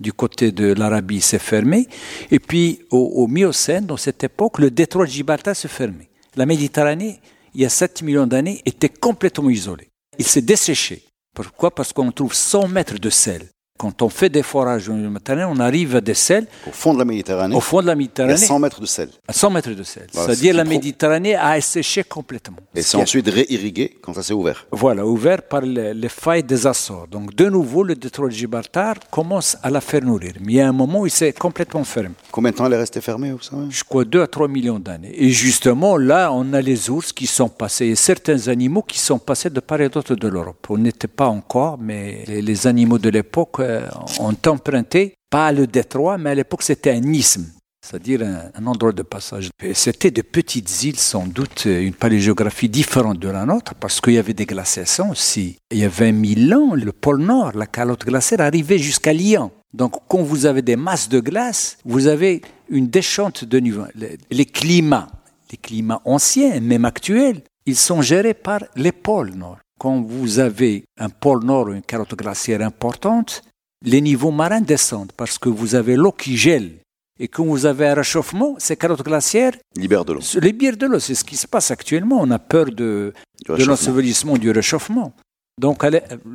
Du 0.00 0.12
côté 0.14 0.50
de 0.50 0.72
l'Arabie, 0.72 1.16
il 1.16 1.22
s'est 1.22 1.38
fermé. 1.38 1.86
Et 2.30 2.38
puis, 2.38 2.80
au, 2.90 2.96
au 2.98 3.26
Miocène, 3.28 3.84
dans 3.84 3.98
cette 3.98 4.24
époque, 4.24 4.58
le 4.58 4.70
détroit 4.70 5.04
de 5.04 5.10
Gibraltar 5.10 5.54
se 5.54 5.68
fermait. 5.68 6.08
La 6.36 6.46
Méditerranée, 6.46 7.20
il 7.54 7.60
y 7.60 7.66
a 7.66 7.68
7 7.68 8.00
millions 8.02 8.26
d'années, 8.26 8.62
était 8.64 8.88
complètement 8.88 9.50
isolée. 9.50 9.90
Il 10.18 10.24
s'est 10.24 10.40
desséché. 10.40 11.04
Pourquoi? 11.34 11.70
Parce 11.74 11.92
qu'on 11.92 12.10
trouve 12.12 12.32
100 12.34 12.68
mètres 12.68 12.98
de 12.98 13.10
sel. 13.10 13.42
Quand 13.80 14.02
on 14.02 14.10
fait 14.10 14.28
des 14.28 14.42
forages 14.42 14.90
au 14.90 14.92
Méditerranée, 14.92 15.46
on 15.48 15.58
arrive 15.58 15.96
à 15.96 16.02
des 16.02 16.12
sels 16.12 16.46
Au 16.68 16.70
fond 16.70 16.92
de 16.92 16.98
la 16.98 17.06
Méditerranée. 17.06 17.56
au 17.56 17.60
fond 17.60 17.80
de 17.80 17.86
la 17.86 17.94
Méditerranée. 17.94 18.36
100 18.36 18.58
mètres 18.58 18.78
de 18.78 18.84
sel. 18.84 19.08
À 19.26 19.32
100 19.32 19.48
mètres 19.48 19.70
de 19.70 19.82
sel. 19.82 20.06
Voilà, 20.12 20.26
C'est-à-dire 20.34 20.52
ce 20.52 20.56
la 20.58 20.64
Méditerranée 20.64 21.34
a 21.34 21.48
asséché 21.52 22.04
complètement. 22.04 22.58
Et 22.74 22.82
Ce 22.82 22.90
c'est 22.90 22.96
ensuite 22.98 23.26
réirrigué 23.30 23.96
quand 24.02 24.12
ça 24.12 24.22
s'est 24.22 24.34
ouvert. 24.34 24.66
Voilà, 24.70 25.06
ouvert 25.06 25.40
par 25.40 25.62
les, 25.62 25.94
les 25.94 26.08
failles 26.10 26.42
des 26.42 26.66
Açores. 26.66 27.08
Donc, 27.08 27.34
de 27.34 27.46
nouveau, 27.48 27.82
le 27.82 27.94
détroit 27.94 28.28
de 28.28 28.34
Gibraltar 28.34 28.96
commence 29.10 29.56
à 29.62 29.70
la 29.70 29.80
faire 29.80 30.04
nourrir. 30.04 30.32
Mais 30.42 30.52
il 30.52 30.56
y 30.56 30.60
a 30.60 30.68
un 30.68 30.72
moment 30.72 31.00
où 31.00 31.06
il 31.06 31.10
s'est 31.10 31.32
complètement 31.32 31.82
fermé. 31.84 32.14
Combien 32.30 32.50
de 32.50 32.56
temps 32.58 32.66
elle 32.66 32.74
est 32.74 32.76
restée 32.76 33.00
fermée, 33.00 33.32
vous 33.32 33.40
savez? 33.40 33.62
Je 33.70 33.82
crois 33.82 34.04
2 34.04 34.20
à 34.20 34.26
3 34.26 34.46
millions 34.48 34.78
d'années. 34.78 35.14
Et 35.16 35.30
justement, 35.30 35.96
là, 35.96 36.30
on 36.34 36.52
a 36.52 36.60
les 36.60 36.90
ours 36.90 37.14
qui 37.14 37.26
sont 37.26 37.48
passés, 37.48 37.86
et 37.86 37.94
certains 37.94 38.48
animaux 38.48 38.82
qui 38.82 38.98
sont 38.98 39.18
passés 39.18 39.48
de 39.48 39.60
part 39.60 39.80
et 39.80 39.88
d'autre 39.88 40.14
de 40.16 40.28
l'Europe. 40.28 40.66
On 40.68 40.76
n'était 40.76 41.08
pas 41.08 41.28
encore, 41.28 41.78
mais 41.80 42.24
les, 42.26 42.42
les 42.42 42.66
animaux 42.66 42.98
de 42.98 43.08
l'époque 43.08 43.56
euh, 43.70 43.88
ont 44.18 44.36
emprunté, 44.46 45.14
pas 45.30 45.52
le 45.52 45.66
détroit, 45.66 46.18
mais 46.18 46.30
à 46.30 46.34
l'époque, 46.34 46.62
c'était 46.62 46.90
un 46.90 47.12
isthme. 47.12 47.46
C'est-à-dire 47.82 48.20
un, 48.22 48.66
endroit 48.66 48.92
de 48.92 49.02
passage. 49.02 49.48
C'était 49.72 50.10
de 50.10 50.22
petites 50.22 50.82
îles, 50.84 50.98
sans 50.98 51.26
doute, 51.26 51.64
euh, 51.66 51.80
une 51.80 51.94
paléogéographie 51.94 52.68
différente 52.68 53.18
de 53.18 53.28
la 53.28 53.46
nôtre, 53.46 53.74
parce 53.74 54.00
qu'il 54.00 54.14
y 54.14 54.18
avait 54.18 54.34
des 54.34 54.46
glaciations 54.46 55.10
aussi. 55.10 55.56
Il 55.70 55.78
y 55.78 55.84
a 55.84 55.88
20 55.88 56.46
000 56.48 56.60
ans, 56.60 56.74
le 56.74 56.92
pôle 56.92 57.22
Nord, 57.22 57.52
la 57.54 57.66
calotte 57.66 58.04
glaciaire, 58.04 58.42
arrivait 58.42 58.78
jusqu'à 58.78 59.12
Lyon. 59.12 59.50
Donc, 59.72 59.94
quand 60.08 60.22
vous 60.22 60.46
avez 60.46 60.62
des 60.62 60.76
masses 60.76 61.08
de 61.08 61.20
glace, 61.20 61.78
vous 61.84 62.06
avez 62.06 62.42
une 62.68 62.88
déchante 62.88 63.44
de 63.44 63.58
niveau. 63.58 63.84
Les, 63.94 64.18
les 64.30 64.44
climats, 64.44 65.08
les 65.50 65.56
climats 65.56 66.02
anciens, 66.04 66.60
même 66.60 66.84
actuels, 66.84 67.42
ils 67.66 67.76
sont 67.76 68.02
gérés 68.02 68.34
par 68.34 68.60
les 68.76 68.92
pôles 68.92 69.34
Nord. 69.34 69.58
quand 69.78 70.02
vous 70.02 70.38
avez 70.38 70.84
un 70.98 71.08
pôle 71.08 71.44
nord 71.44 71.68
ou 71.68 71.72
une 71.72 71.82
calotte 71.82 72.14
glaciaire 72.14 72.60
importante, 72.62 73.42
les 73.84 74.00
niveaux 74.00 74.30
marins 74.30 74.60
descendent 74.60 75.12
parce 75.16 75.38
que 75.38 75.48
vous 75.48 75.74
avez 75.74 75.96
l'eau 75.96 76.12
qui 76.12 76.36
gèle. 76.36 76.78
Et 77.18 77.28
quand 77.28 77.44
vous 77.44 77.66
avez 77.66 77.86
un 77.88 77.94
réchauffement, 77.94 78.54
ces 78.58 78.76
calottes 78.76 79.02
glaciaires 79.02 79.52
libèrent 79.76 80.06
de 80.06 80.14
l'eau. 80.14 80.20
Libèrent 80.40 80.76
de 80.76 80.86
l'eau. 80.86 80.98
C'est 80.98 81.14
ce 81.14 81.24
qui 81.24 81.36
se 81.36 81.46
passe 81.46 81.70
actuellement. 81.70 82.18
On 82.20 82.30
a 82.30 82.38
peur 82.38 82.66
de, 82.66 83.12
de 83.46 83.64
l'ensevelissement 83.64 84.38
du 84.38 84.50
réchauffement. 84.50 85.12
Donc 85.60 85.84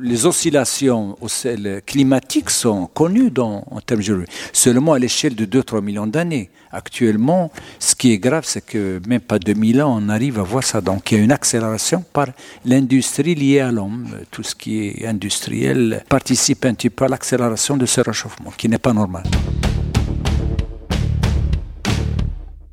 les 0.00 0.24
oscillations 0.24 1.16
climatiques 1.84 2.50
sont 2.50 2.86
connues 2.86 3.32
dans, 3.32 3.64
en 3.68 3.80
termes 3.80 4.00
géologiques, 4.00 4.30
seulement 4.52 4.92
à 4.92 5.00
l'échelle 5.00 5.34
de 5.34 5.44
2-3 5.44 5.82
millions 5.82 6.06
d'années. 6.06 6.48
Actuellement, 6.70 7.50
ce 7.80 7.96
qui 7.96 8.12
est 8.12 8.18
grave, 8.18 8.44
c'est 8.46 8.64
que 8.64 9.00
même 9.08 9.20
pas 9.20 9.40
2000 9.40 9.82
ans, 9.82 9.98
on 10.00 10.08
arrive 10.10 10.38
à 10.38 10.44
voir 10.44 10.62
ça. 10.62 10.80
Donc 10.80 11.10
il 11.10 11.18
y 11.18 11.20
a 11.20 11.24
une 11.24 11.32
accélération 11.32 12.04
par 12.12 12.28
l'industrie 12.64 13.34
liée 13.34 13.58
à 13.58 13.72
l'homme. 13.72 14.06
Tout 14.30 14.44
ce 14.44 14.54
qui 14.54 14.86
est 14.86 15.06
industriel 15.06 16.04
participe 16.08 16.64
un 16.64 16.74
petit 16.74 16.90
peu 16.90 17.06
à 17.06 17.08
l'accélération 17.08 17.76
de 17.76 17.84
ce 17.84 18.00
réchauffement, 18.02 18.52
qui 18.56 18.68
n'est 18.68 18.78
pas 18.78 18.92
normal. 18.92 19.24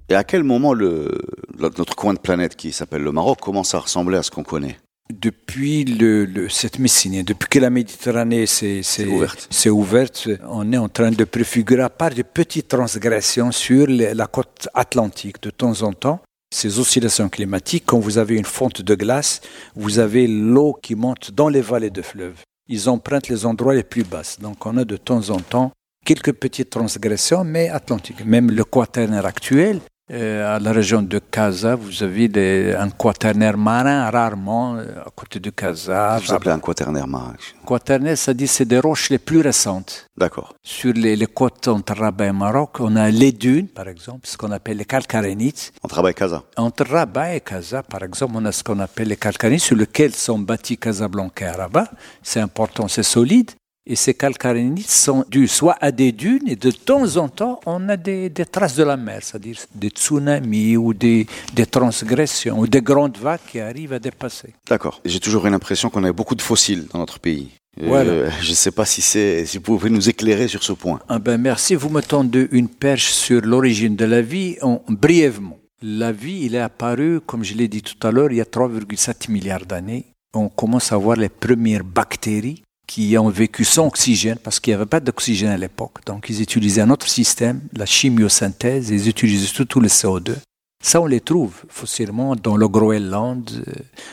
Et 0.08 0.14
à 0.14 0.24
quel 0.24 0.44
moment 0.44 0.76
le, 0.76 1.10
notre 1.58 1.96
coin 1.96 2.14
de 2.14 2.20
planète 2.20 2.56
qui 2.56 2.72
s'appelle 2.72 3.02
le 3.02 3.12
Maroc 3.12 3.40
commence 3.42 3.74
à 3.74 3.80
ressembler 3.80 4.18
à 4.20 4.22
ce 4.22 4.30
qu'on 4.30 4.44
connaît? 4.44 4.78
Depuis 5.12 5.84
le, 5.84 6.50
cette 6.50 6.80
Messinée, 6.80 7.24
depuis 7.24 7.48
que 7.50 7.60
la 7.60 7.70
Méditerranée 7.70 8.46
s'est 8.46 8.82
ouverte. 9.06 9.50
ouverte. 9.68 10.30
on 10.48 10.72
est 10.72 10.78
en 10.78 10.90
train 10.90 11.12
de 11.12 11.24
préfigurer 11.24 11.84
à 11.84 11.90
part 11.90 12.12
de 12.12 12.22
petites 12.24 12.68
transgressions 12.68 13.52
sur 13.52 13.88
la 13.88 14.28
côte 14.28 14.68
atlantique 14.74 15.42
de 15.42 15.50
temps 15.50 15.82
en 15.82 15.94
temps. 15.94 16.20
Ces 16.54 16.80
oscillations 16.80 17.30
climatiques, 17.30 17.84
quand 17.88 18.00
vous 18.00 18.18
avez 18.18 18.36
une 18.36 18.46
fonte 18.46 18.82
de 18.82 18.96
glace, 18.96 19.42
vous 19.76 20.00
avez 20.00 20.28
l'eau 20.28 20.78
qui 20.82 20.96
monte 20.96 21.32
dans 21.32 21.50
les 21.50 21.62
vallées 21.62 21.90
de 21.90 22.02
fleuves. 22.02 22.42
Ils 22.70 22.90
empruntent 22.90 23.28
les 23.28 23.46
endroits 23.46 23.74
les 23.74 23.84
plus 23.84 24.04
basses. 24.04 24.40
Donc 24.40 24.66
on 24.66 24.78
a 24.78 24.86
de 24.86 24.96
temps 24.96 25.32
en 25.32 25.40
temps 25.40 25.72
quelques 26.06 26.34
petites 26.34 26.70
transgressions, 26.70 27.44
mais 27.44 27.70
atlantiques. 27.70 28.26
Même 28.26 28.52
le 28.52 28.64
quaternaire 28.64 29.26
actuel, 29.26 29.80
à 30.14 30.60
la 30.60 30.72
région 30.72 31.02
de 31.02 31.20
Casa, 31.20 31.76
vous 31.76 32.04
avez 32.04 32.76
un 32.76 32.90
quaternaire 32.90 33.58
marin 33.58 34.10
rarement 34.12 34.76
euh, 34.76 35.02
à 35.06 35.10
côté 35.16 35.40
de 35.40 35.50
Casa. 35.50 36.20
Vous 36.20 36.34
appelez 36.34 36.52
un 36.52 36.60
quaternaire 36.60 37.08
marin 37.08 37.34
Quaternaire, 37.66 38.18
ça 38.18 38.34
dit 38.34 38.48
c'est 38.48 38.66
des 38.66 38.80
roches 38.80 39.10
les 39.10 39.18
plus 39.18 39.42
récentes. 39.42 40.08
D'accord. 40.16 40.54
Sur 40.62 40.94
les, 40.94 41.18
côtes 41.26 41.68
entre 41.68 41.96
Rabat 41.96 42.28
et 42.28 42.32
Maroc, 42.32 42.80
on 42.80 42.96
a 42.96 43.10
les 43.10 43.32
dunes, 43.32 43.68
par 43.68 43.88
exemple, 43.88 44.28
ce 44.28 44.38
qu'on 44.38 44.52
appelle 44.52 44.78
les 44.78 44.86
calcarénites. 44.86 45.74
Entre 45.82 45.96
Rabat 45.96 46.12
et 46.12 46.14
Casa 46.14 46.44
Entre 46.58 46.86
Rabat 46.86 47.36
et 47.36 47.42
Casa, 47.42 47.82
par 47.82 48.04
exemple, 48.04 48.34
on 48.36 48.46
a 48.46 48.52
ce 48.52 48.64
qu'on 48.64 48.80
appelle 48.80 49.08
les 49.08 49.18
calcarénites, 49.18 49.64
sur 49.64 49.76
lesquels 49.76 50.14
sont 50.14 50.38
bâtis 50.38 50.78
Casablanca 50.78 51.48
et 51.48 51.58
Rabat. 51.58 51.90
C'est 52.22 52.40
important, 52.40 52.88
c'est 52.88 53.04
solide. 53.04 53.52
Et 53.86 53.98
ces 53.98 54.14
calcarénites 54.14 54.90
sont 54.90 55.26
dus 55.30 55.50
soit 55.50 55.76
à 55.82 55.92
des 55.92 56.14
dunes, 56.14 56.48
et 56.48 56.56
de 56.56 56.72
temps 56.72 57.18
en 57.18 57.28
temps, 57.28 57.60
on 57.66 57.90
a 57.90 57.98
des, 57.98 58.32
traces 58.50 58.76
de 58.76 58.84
la 58.84 58.96
mer, 58.96 59.20
c'est-à-dire 59.22 59.58
des 59.76 59.90
tsunamis 59.90 60.78
ou 60.78 60.94
des, 60.94 61.28
transgressions 61.70 62.60
ou 62.60 62.68
des 62.68 62.82
grandes 62.82 63.18
vagues 63.18 63.42
qui 63.46 63.60
arrivent 63.60 63.92
à 63.92 64.00
dépasser. 64.00 64.54
D'accord. 64.70 65.02
J'ai 65.04 65.20
toujours 65.20 65.48
eu 65.48 65.50
l'impression 65.50 65.90
qu'on 65.90 66.02
avait 66.06 66.14
beaucoup 66.14 66.36
de 66.36 66.42
fossiles 66.42 66.88
dans 66.94 67.00
notre 67.00 67.20
pays. 67.20 67.50
Euh, 67.82 68.30
je 68.40 68.52
ne 68.52 68.56
sais 68.56 68.72
pas 68.72 68.86
si, 68.86 69.02
c'est, 69.02 69.46
si 69.46 69.58
vous 69.58 69.64
pouvez 69.64 69.90
nous 69.90 70.08
éclairer 70.08 70.48
sur 70.48 70.64
ce 70.64 70.72
point. 70.72 71.02
Ah 71.10 71.20
ben 71.20 71.38
merci, 71.38 71.76
vous 71.76 71.90
me 71.90 72.02
tendez 72.02 72.48
une 72.52 72.70
perche 72.70 73.12
sur 73.12 73.42
l'origine 73.42 73.98
de 73.98 74.06
la 74.06 74.22
vie 74.22 74.56
en, 74.62 74.82
brièvement. 74.88 75.58
La 75.82 76.14
vie, 76.14 76.44
il 76.44 76.56
est 76.56 76.60
apparu, 76.60 77.20
comme 77.20 77.44
je 77.44 77.56
l'ai 77.56 77.68
dit 77.68 77.82
tout 77.82 78.08
à 78.08 78.12
l'heure, 78.12 78.32
il 78.32 78.38
y 78.38 78.42
a 78.42 78.46
3,7 78.46 79.30
milliards 79.30 79.66
d'années. 79.66 80.06
On 80.34 80.48
commence 80.48 80.94
à 80.94 80.98
voir 80.98 81.18
les 81.18 81.28
premières 81.28 81.84
bactéries 81.84 82.64
qui 82.94 83.18
ont 83.18 83.30
vécu 83.30 83.66
sans 83.66 83.88
oxygène, 83.88 84.38
parce 84.38 84.60
qu'il 84.60 84.70
n'y 84.70 84.76
avait 84.76 84.86
pas 84.86 85.00
d'oxygène 85.00 85.50
à 85.50 85.58
l'époque. 85.58 86.06
Donc 86.06 86.28
ils 86.30 86.44
utilisaient 86.44 86.82
un 86.82 86.92
autre 86.92 87.08
système, 87.08 87.62
la 87.76 87.88
chimiosynthèse, 87.88 88.92
ils 88.92 89.10
utilisaient 89.10 89.48
surtout 89.48 89.80
le 89.80 89.88
CO2. 89.88 90.36
Ça, 90.84 91.02
on 91.02 91.08
les 91.08 91.20
trouve 91.20 91.56
fossilement 91.70 92.36
dans 92.36 92.56
le 92.56 92.68
Groenland, 92.68 93.50
euh, 93.50 93.72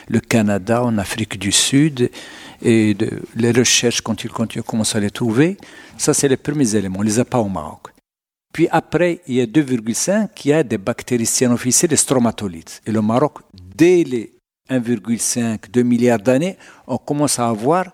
le 0.09 0.21
Canada, 0.21 0.83
en 0.83 0.97
Afrique 0.97 1.39
du 1.39 1.53
Sud, 1.53 2.11
et 2.63 2.97
les 3.37 3.53
recherches, 3.53 4.01
quand 4.01 4.25
ils 4.25 4.31
continuent, 4.31 4.63
commencent 4.63 4.97
à 4.97 5.01
les 5.01 5.11
trouver. 5.11 5.59
Ça, 5.99 6.15
c'est 6.15 6.29
les 6.29 6.39
premiers 6.39 6.75
éléments, 6.75 7.01
on 7.01 7.03
ne 7.03 7.09
les 7.09 7.19
a 7.19 7.27
pas 7.27 7.39
au 7.39 7.51
Maroc. 7.51 7.89
Puis 8.51 8.67
après, 8.71 9.21
il 9.27 9.35
y 9.35 9.41
a 9.43 9.47
2,5, 9.47 10.29
il 10.47 10.49
y 10.49 10.53
a 10.55 10.63
des 10.63 10.79
bactéries 10.79 11.27
cyanophycées, 11.27 11.87
les 11.87 11.97
stromatolites. 11.97 12.81
Et 12.87 12.93
le 12.93 13.03
Maroc, 13.03 13.41
dès 13.53 14.05
les 14.05 14.33
1,5, 14.71 15.71
2 15.71 15.83
milliards 15.83 16.19
d'années, 16.19 16.57
on 16.87 16.97
commence 16.97 17.39
à 17.39 17.47
avoir 17.47 17.85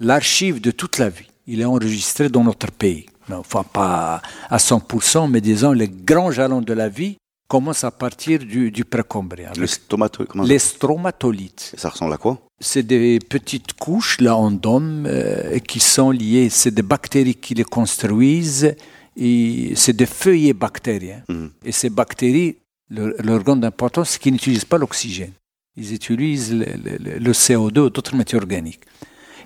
l'archive 0.00 0.60
de 0.60 0.70
toute 0.70 0.98
la 0.98 1.08
vie. 1.08 1.26
Il 1.46 1.60
est 1.60 1.64
enregistré 1.64 2.28
dans 2.28 2.44
notre 2.44 2.70
pays. 2.72 3.06
Enfin, 3.30 3.64
pas 3.64 4.22
à 4.48 4.56
100%, 4.56 5.30
mais 5.30 5.40
disons, 5.40 5.72
les 5.72 5.88
grands 5.88 6.30
jalons 6.30 6.60
de 6.60 6.72
la 6.72 6.88
vie 6.88 7.16
commencent 7.48 7.84
à 7.84 7.90
partir 7.90 8.40
du, 8.40 8.70
du 8.70 8.84
précambrien. 8.84 9.52
Les, 9.56 10.58
stromatolites. 10.58 11.74
ça 11.76 11.88
ressemble 11.88 12.12
à 12.14 12.18
quoi 12.18 12.40
C'est 12.60 12.82
des 12.82 13.18
petites 13.18 13.72
couches, 13.74 14.20
là, 14.20 14.36
en 14.36 14.50
dôme, 14.50 15.06
euh, 15.06 15.58
qui 15.60 15.80
sont 15.80 16.10
liées. 16.10 16.48
C'est 16.50 16.72
des 16.72 16.82
bactéries 16.82 17.34
qui 17.34 17.54
les 17.54 17.64
construisent. 17.64 18.74
Et 19.16 19.72
c'est 19.76 19.94
des 19.94 20.06
feuillets 20.06 20.52
bactériens. 20.52 21.22
Mhm. 21.28 21.50
Et 21.64 21.72
ces 21.72 21.90
bactéries, 21.90 22.56
leur, 22.90 23.12
leur 23.22 23.42
grande 23.42 23.64
importance, 23.64 24.10
c'est 24.10 24.20
qu'ils 24.20 24.32
n'utilisent 24.32 24.64
pas 24.64 24.78
l'oxygène. 24.78 25.32
Ils 25.76 25.94
utilisent 25.94 26.54
le, 26.54 27.18
le 27.18 27.32
CO2 27.32 27.78
ou 27.78 27.90
d'autres 27.90 28.14
matières 28.14 28.42
organiques. 28.42 28.80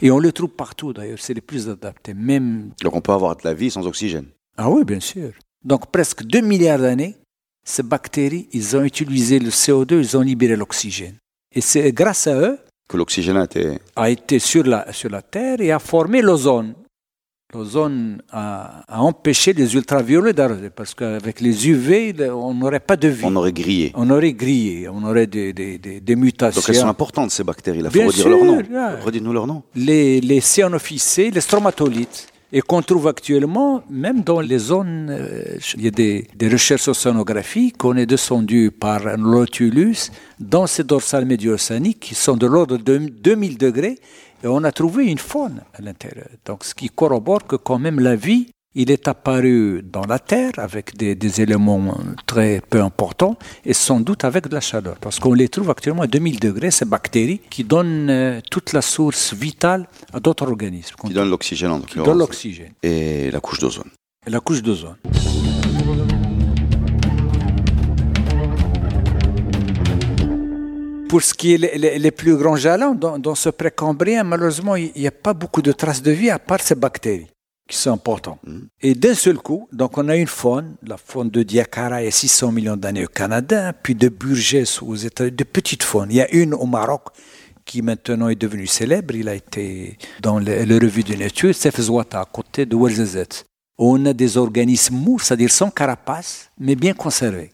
Et 0.02 0.10
on 0.10 0.18
le 0.18 0.32
trouve 0.32 0.50
partout 0.50 0.92
d'ailleurs, 0.92 1.18
c'est 1.20 1.34
les 1.34 1.40
plus 1.40 1.68
adaptés. 1.68 2.14
Même... 2.14 2.70
Donc 2.82 2.94
on 2.94 3.00
peut 3.00 3.12
avoir 3.12 3.36
de 3.36 3.42
la 3.44 3.54
vie 3.54 3.70
sans 3.70 3.86
oxygène 3.86 4.26
Ah 4.56 4.70
oui, 4.70 4.84
bien 4.84 5.00
sûr. 5.00 5.32
Donc 5.64 5.90
presque 5.90 6.24
2 6.24 6.40
milliards 6.40 6.78
d'années, 6.78 7.16
ces 7.64 7.82
bactéries, 7.82 8.48
ils 8.52 8.76
ont 8.76 8.82
utilisé 8.82 9.38
le 9.38 9.50
CO2, 9.50 9.98
ils 9.98 10.16
ont 10.16 10.22
libéré 10.22 10.56
l'oxygène. 10.56 11.16
Et 11.54 11.60
c'est 11.60 11.92
grâce 11.92 12.26
à 12.26 12.34
eux 12.34 12.58
que 12.88 12.96
l'oxygène 12.96 13.36
a 13.36 13.44
été... 13.44 13.78
a 13.94 14.10
été 14.10 14.38
sur 14.38 14.64
la, 14.64 14.92
sur 14.92 15.10
la 15.10 15.22
Terre 15.22 15.60
et 15.60 15.70
a 15.70 15.78
formé 15.78 16.22
l'ozone. 16.22 16.74
L'ozone 17.52 18.22
a, 18.30 18.84
empêché 18.88 19.52
les 19.52 19.74
ultraviolets 19.74 20.32
d'arriver 20.32 20.70
parce 20.70 20.94
qu'avec 20.94 21.40
les 21.40 21.68
UV, 21.68 22.14
on 22.30 22.54
n'aurait 22.54 22.80
pas 22.80 22.96
de 22.96 23.08
vie. 23.08 23.24
On 23.24 23.34
aurait 23.34 23.52
grillé. 23.52 23.90
On 23.96 24.08
aurait 24.10 24.32
grillé, 24.32 24.88
on 24.88 25.02
aurait 25.02 25.26
des, 25.26 25.52
des, 25.52 25.78
des, 25.78 26.16
mutations. 26.16 26.60
Donc 26.60 26.68
elles 26.68 26.76
sont 26.76 26.86
importantes 26.86 27.32
ces 27.32 27.42
bactéries, 27.42 27.80
il 27.80 27.90
faut 27.90 28.06
redire 28.06 28.28
leur 28.28 28.44
nom. 28.44 28.62
Redites-nous 29.04 29.32
leur 29.32 29.46
nom. 29.46 29.62
Les, 29.74 30.20
les 30.20 30.40
cyanophycées, 30.40 31.30
les 31.30 31.40
stromatolites, 31.40 32.28
et 32.52 32.60
qu'on 32.62 32.82
trouve 32.82 33.06
actuellement 33.08 33.82
même 33.88 34.22
dans 34.22 34.40
les 34.40 34.58
zones, 34.58 35.08
euh, 35.10 35.58
il 35.76 35.84
y 35.84 35.88
a 35.88 35.90
des, 35.90 36.26
recherches 36.50 36.88
océanographiques, 36.88 37.84
on 37.84 37.96
est 37.96 38.06
descendu 38.06 38.70
par 38.70 39.06
un 39.06 39.16
Nautilus 39.16 40.10
dans 40.38 40.66
ces 40.66 40.84
dorsales 40.84 41.26
médio-océaniques 41.26 42.00
qui 42.00 42.14
sont 42.14 42.36
de 42.36 42.46
l'ordre 42.46 42.76
de 42.76 42.98
2000 42.98 43.58
degrés 43.58 43.98
et 44.42 44.46
on 44.46 44.64
a 44.64 44.72
trouvé 44.72 45.06
une 45.06 45.18
faune 45.18 45.62
à 45.74 45.82
l'intérieur. 45.82 46.28
Donc, 46.46 46.64
ce 46.64 46.74
qui 46.74 46.88
corrobore 46.88 47.46
que 47.46 47.56
quand 47.56 47.78
même 47.78 48.00
la 48.00 48.16
vie, 48.16 48.50
il 48.76 48.90
est 48.90 49.08
apparu 49.08 49.82
dans 49.82 50.04
la 50.04 50.20
Terre 50.20 50.52
avec 50.58 50.96
des, 50.96 51.40
éléments 51.40 51.98
très 52.26 52.62
peu 52.70 52.80
importants 52.80 53.36
et 53.64 53.72
sans 53.72 54.00
doute 54.00 54.24
avec 54.24 54.48
de 54.48 54.54
la 54.54 54.60
chaleur. 54.60 54.96
Parce 55.00 55.18
qu'on 55.18 55.32
les 55.32 55.48
trouve 55.48 55.70
actuellement 55.70 56.02
à 56.02 56.06
2000 56.06 56.38
degrés, 56.38 56.70
ces 56.70 56.84
bactéries 56.84 57.40
qui 57.50 57.64
donnent 57.64 58.10
euh, 58.10 58.40
toute 58.50 58.72
la 58.72 58.82
source 58.82 59.34
vitale 59.34 59.88
à 60.12 60.20
d'autres 60.20 60.48
organismes. 60.48 60.94
Qui 61.04 61.12
donnent 61.12 61.30
l'oxygène 61.30 61.70
en 61.70 61.80
Qui 61.80 61.98
donnent 61.98 62.18
l'oxygène. 62.18 62.72
Et 62.82 63.30
la 63.30 63.40
couche 63.40 63.58
d'ozone. 63.58 63.90
Et 64.26 64.30
la 64.30 64.40
couche 64.40 64.62
d'ozone. 64.62 64.96
Pour 71.08 71.22
ce 71.22 71.34
qui 71.34 71.54
est 71.54 71.98
les, 71.98 72.10
plus 72.12 72.36
grands 72.36 72.54
jalons, 72.54 72.94
dans, 72.94 73.34
ce 73.34 73.48
précambrien, 73.48 74.22
malheureusement, 74.22 74.76
il 74.76 74.92
n'y 74.94 75.08
a 75.08 75.10
pas 75.10 75.34
beaucoup 75.34 75.60
de 75.60 75.72
traces 75.72 76.02
de 76.02 76.12
vie 76.12 76.30
à 76.30 76.38
part 76.38 76.60
ces 76.60 76.76
bactéries 76.76 77.26
qui 77.70 77.78
sont 77.78 77.92
importantes. 77.92 78.38
Mm. 78.46 78.58
Et 78.82 78.94
d'un 78.94 79.14
seul 79.14 79.38
coup, 79.38 79.68
donc 79.72 79.96
on 79.96 80.08
a 80.08 80.16
une 80.16 80.26
faune, 80.26 80.76
la 80.82 80.96
faune 80.96 81.30
de 81.30 81.42
Diakara 81.42 81.96
a 81.96 82.10
600 82.10 82.52
millions 82.52 82.76
d'années 82.76 83.04
au 83.04 83.08
Canada, 83.08 83.72
puis 83.72 83.94
de 83.94 84.08
Burgess 84.08 84.82
aux 84.82 84.96
États-Unis, 84.96 85.36
de 85.36 85.44
petites 85.44 85.82
faunes. 85.82 86.08
Il 86.10 86.16
y 86.16 86.20
a 86.20 86.30
une 86.34 86.54
au 86.54 86.66
Maroc 86.66 87.08
qui 87.64 87.82
maintenant 87.82 88.28
est 88.28 88.40
devenue 88.40 88.66
célèbre. 88.66 89.14
Il 89.14 89.28
a 89.28 89.34
été 89.34 89.96
dans 90.20 90.38
le, 90.38 90.64
le 90.64 90.74
revue 90.76 91.04
de 91.04 91.14
nature, 91.14 91.54
Sefzouata, 91.54 92.20
à 92.20 92.24
côté 92.24 92.66
de 92.66 92.74
Ouarzazate. 92.74 93.44
On 93.78 94.04
a 94.04 94.12
des 94.12 94.36
organismes 94.36 94.96
mous, 94.96 95.18
c'est-à-dire 95.18 95.50
sans 95.50 95.70
carapace, 95.70 96.50
mais 96.58 96.74
bien 96.74 96.92
conservés 96.92 97.52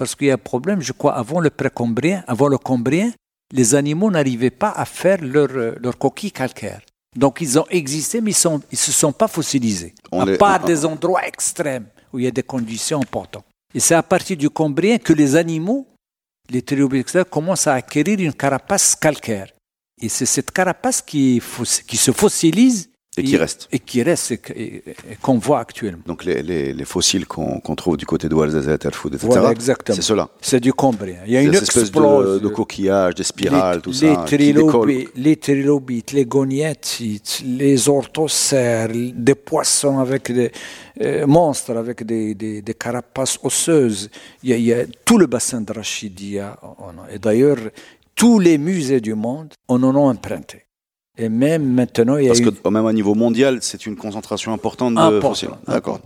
parce 0.00 0.14
qu'il 0.14 0.28
y 0.28 0.30
a 0.30 0.34
un 0.34 0.38
problème, 0.38 0.80
je 0.80 0.94
crois, 0.94 1.14
avant 1.14 1.40
le 1.40 1.50
précambrien, 1.50 2.24
avant 2.26 2.48
le 2.48 2.56
cambrien, 2.56 3.12
les 3.52 3.74
animaux 3.74 4.10
n'arrivaient 4.10 4.48
pas 4.48 4.70
à 4.70 4.86
faire 4.86 5.18
leur, 5.20 5.50
euh, 5.50 5.74
leur 5.82 5.98
coquille 5.98 6.32
calcaire. 6.32 6.80
Donc 7.16 7.40
ils 7.40 7.58
ont 7.58 7.66
existé, 7.70 8.20
mais 8.20 8.32
ils 8.32 8.48
ne 8.48 8.58
ils 8.70 8.78
se 8.78 8.92
sont 8.92 9.12
pas 9.12 9.28
fossilisés. 9.28 9.94
à 10.12 10.26
part 10.38 10.64
des 10.64 10.84
endroits 10.84 11.26
extrêmes 11.26 11.86
où 12.12 12.18
il 12.18 12.24
y 12.24 12.28
a 12.28 12.30
des 12.30 12.42
conditions 12.42 13.00
importantes. 13.00 13.44
Et 13.74 13.80
c'est 13.80 13.94
à 13.94 14.02
partir 14.02 14.36
du 14.36 14.50
cambrien 14.50 14.98
que 14.98 15.12
les 15.12 15.36
animaux, 15.36 15.86
les 16.48 16.62
trilobixaires, 16.62 17.28
commencent 17.28 17.66
à 17.66 17.74
acquérir 17.74 18.18
une 18.20 18.32
carapace 18.32 18.96
calcaire. 18.96 19.52
Et 20.00 20.08
c'est 20.08 20.26
cette 20.26 20.50
carapace 20.50 21.02
qui, 21.02 21.42
qui 21.86 21.96
se 21.96 22.10
fossilise 22.12 22.89
et 23.16 23.24
qui 23.24 23.36
reste. 23.36 23.68
Et 23.72 23.80
qui 23.80 24.02
reste 24.04 24.30
et, 24.30 24.84
qu'on 25.20 25.38
voit 25.38 25.58
actuellement. 25.58 26.02
Donc 26.06 26.24
les, 26.24 26.42
les, 26.42 26.72
les 26.72 26.84
fossiles 26.84 27.26
qu'on 27.26 27.74
trouve 27.74 27.96
du 27.96 28.06
côté 28.06 28.28
de 28.28 28.34
Ouarzazate, 28.36 28.86
Alfoud, 28.86 29.14
etc. 29.14 29.28
Voilà, 29.32 29.50
exactement. 29.50 29.96
C'est 29.96 30.02
cela. 30.02 30.28
C'est 30.40 30.60
du 30.60 30.72
Cambrien. 30.72 31.18
Il 31.26 31.32
y 31.32 31.36
a 31.36 31.42
une 31.42 31.52
espèce 31.54 31.90
de, 31.90 32.38
de, 32.38 32.48
coquillages, 32.48 33.16
des 33.16 33.24
spirales, 33.24 33.82
tout 33.82 33.92
ça. 33.92 34.24
Les 35.16 35.36
trilobites, 35.36 36.12
les 36.12 36.24
goniatites, 36.24 37.42
les 37.44 37.88
orthocères, 37.88 38.88
des 38.92 39.34
poissons 39.34 39.98
avec 39.98 40.30
des 40.30 40.52
euh, 41.00 41.26
monstres, 41.26 41.76
avec 41.76 42.04
des, 42.04 42.36
des, 42.36 42.62
des, 42.62 42.74
carapaces 42.74 43.40
osseuses. 43.42 44.08
Il 44.44 44.50
y, 44.50 44.52
a, 44.52 44.56
il 44.56 44.64
y 44.64 44.72
a 44.72 44.84
tout 45.04 45.18
le 45.18 45.26
bassin 45.26 45.60
de 45.62 45.72
Rachidia. 45.72 46.56
Et 47.12 47.18
d'ailleurs, 47.18 47.58
tous 48.14 48.38
les 48.38 48.56
musées 48.56 49.00
du 49.00 49.14
monde 49.14 49.52
en 49.66 49.82
ont 49.82 50.08
emprunté. 50.08 50.66
Et 51.18 51.28
même 51.28 51.74
maintenant, 51.74 52.16
il 52.16 52.24
y 52.24 52.26
a 52.26 52.30
Parce 52.30 52.40
que 52.40 52.68
même 52.68 52.86
à 52.86 52.92
niveau 52.92 53.14
mondial, 53.14 53.58
c'est 53.60 53.84
une 53.86 53.96
concentration 53.96 54.52
importante 54.52 54.94
de 54.94 55.20
fossiles. 55.20 55.50
D'accord. 55.66 56.00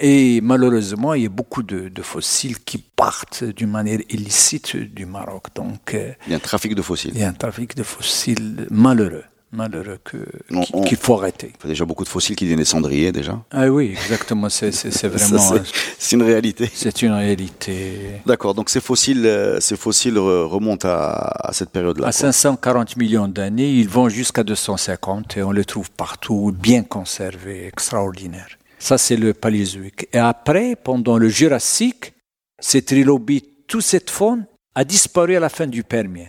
Et 0.00 0.40
malheureusement, 0.40 1.14
il 1.14 1.22
y 1.22 1.26
a 1.26 1.28
beaucoup 1.28 1.62
de, 1.62 1.88
de 1.88 2.02
fossiles 2.02 2.58
qui 2.60 2.78
partent 2.78 3.44
d'une 3.44 3.70
manière 3.70 4.00
illicite 4.08 4.76
du 4.76 5.06
Maroc. 5.06 5.44
Donc, 5.54 5.94
euh, 5.94 6.12
il 6.26 6.30
y 6.30 6.34
a 6.34 6.36
un 6.36 6.40
trafic 6.40 6.74
de 6.74 6.82
fossiles. 6.82 7.12
Il 7.14 7.20
y 7.20 7.24
a 7.24 7.28
un 7.28 7.32
trafic 7.32 7.76
de 7.76 7.82
fossiles 7.82 8.66
malheureux 8.70 9.24
malheureux 9.52 9.98
qu'il 10.04 10.96
faut 10.96 11.14
arrêter. 11.14 11.52
Il 11.58 11.64
y 11.64 11.66
a 11.66 11.68
déjà 11.68 11.84
beaucoup 11.84 12.04
de 12.04 12.08
fossiles 12.08 12.36
qui 12.36 12.46
viennent 12.46 12.58
des 12.58 12.64
cendriers 12.64 13.12
déjà. 13.12 13.40
Ah 13.50 13.68
oui, 13.68 13.94
exactement. 14.02 14.48
C'est 14.48 14.70
vraiment. 15.06 15.62
C'est 15.98 16.16
une 16.16 16.22
réalité. 16.22 16.70
C'est 16.72 17.02
une 17.02 17.12
réalité. 17.12 18.20
D'accord. 18.26 18.54
Donc 18.54 18.70
ces 18.70 18.80
fossiles, 18.80 19.26
euh, 19.26 19.60
ces 19.60 19.76
fossiles 19.76 20.18
remontent 20.18 20.88
à, 20.88 21.50
cette 21.52 21.70
période-là. 21.70 22.08
À 22.08 22.12
540 22.12 22.96
millions 22.96 23.28
d'années, 23.28 23.70
ils 23.70 23.88
vont 23.88 24.08
jusqu'à 24.08 24.44
250 24.44 25.36
et 25.36 25.42
on 25.42 25.52
les 25.52 25.64
trouve 25.64 25.90
partout, 25.90 26.54
bien 26.54 26.82
conservés, 26.82 27.66
extraordinaires. 27.66 28.58
Ça, 28.78 28.96
c'est 28.96 29.16
le 29.16 29.34
Paléozoïque. 29.34 30.08
Et 30.12 30.18
après, 30.18 30.76
pendant 30.76 31.18
le 31.18 31.28
Jurassique, 31.28 32.12
ces 32.60 32.82
trilobites, 32.82 33.66
toute 33.66 33.82
cette 33.82 34.10
faune 34.10 34.46
a 34.74 34.84
disparu 34.84 35.36
à 35.36 35.40
la 35.40 35.48
fin 35.48 35.66
du 35.66 35.82
Permien. 35.82 36.28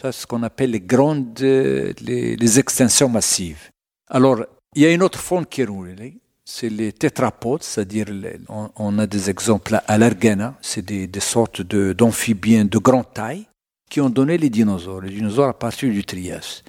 C'est 0.00 0.12
ce 0.12 0.26
qu'on 0.26 0.44
appelle 0.44 0.70
les 0.70 0.80
grandes, 0.80 1.40
les, 1.40 2.58
extinctions 2.58 3.08
massives. 3.08 3.70
Alors, 4.08 4.44
il 4.76 4.82
y 4.82 4.86
a 4.86 4.92
une 4.92 5.02
autre 5.02 5.18
faune 5.18 5.44
qui 5.44 5.62
est 5.62 5.66
c'est 6.44 6.70
les 6.70 6.92
tétrapodes, 6.92 7.62
c'est-à-dire 7.62 8.06
on, 8.48 8.98
a 8.98 9.06
des 9.06 9.28
exemples 9.28 9.80
à 9.86 9.98
l'Argana, 9.98 10.56
c'est 10.62 10.82
des, 10.82 11.20
sortes 11.20 11.60
d'amphibiens 11.60 12.64
de, 12.64 12.78
grande 12.78 13.12
taille 13.12 13.46
qui 13.90 14.00
ont 14.00 14.08
donné 14.08 14.38
les 14.38 14.48
dinosaures, 14.48 15.02
les 15.02 15.10
dinosaures 15.10 15.48
à 15.48 15.58
partir 15.58 15.90
du 15.90 16.04
Trias. 16.04 16.62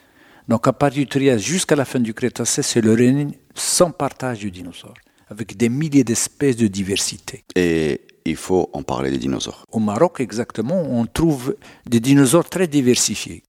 Donc 0.49 0.67
à 0.67 0.73
partir 0.73 1.03
du 1.03 1.07
Trias 1.07 1.37
jusqu'à 1.37 1.75
la 1.77 1.85
fin 1.85 1.99
du 1.99 2.13
Crétacé, 2.13 2.61
c'est 2.61 2.81
le 2.81 2.93
règne 2.93 3.31
sans 3.53 3.91
partage 3.91 4.39
du 4.39 4.51
dinosaure, 4.51 4.95
avec 5.29 5.55
des 5.55 5.69
milliers 5.69 6.03
d'espèces 6.03 6.57
de 6.57 6.67
diversité. 6.67 7.43
Et 7.55 8.01
il 8.29 8.35
faut 8.35 8.69
en 8.73 8.83
parler 8.83 9.11
des 9.11 9.17
dinosaures. 9.17 9.63
Au 9.71 9.79
Maroc, 9.79 10.19
exactement, 10.19 10.81
on 10.81 11.05
trouve 11.05 11.55
des 11.85 11.99
dinosaures 11.99 12.49
très 12.49 12.67
diversifiés. 12.67 13.43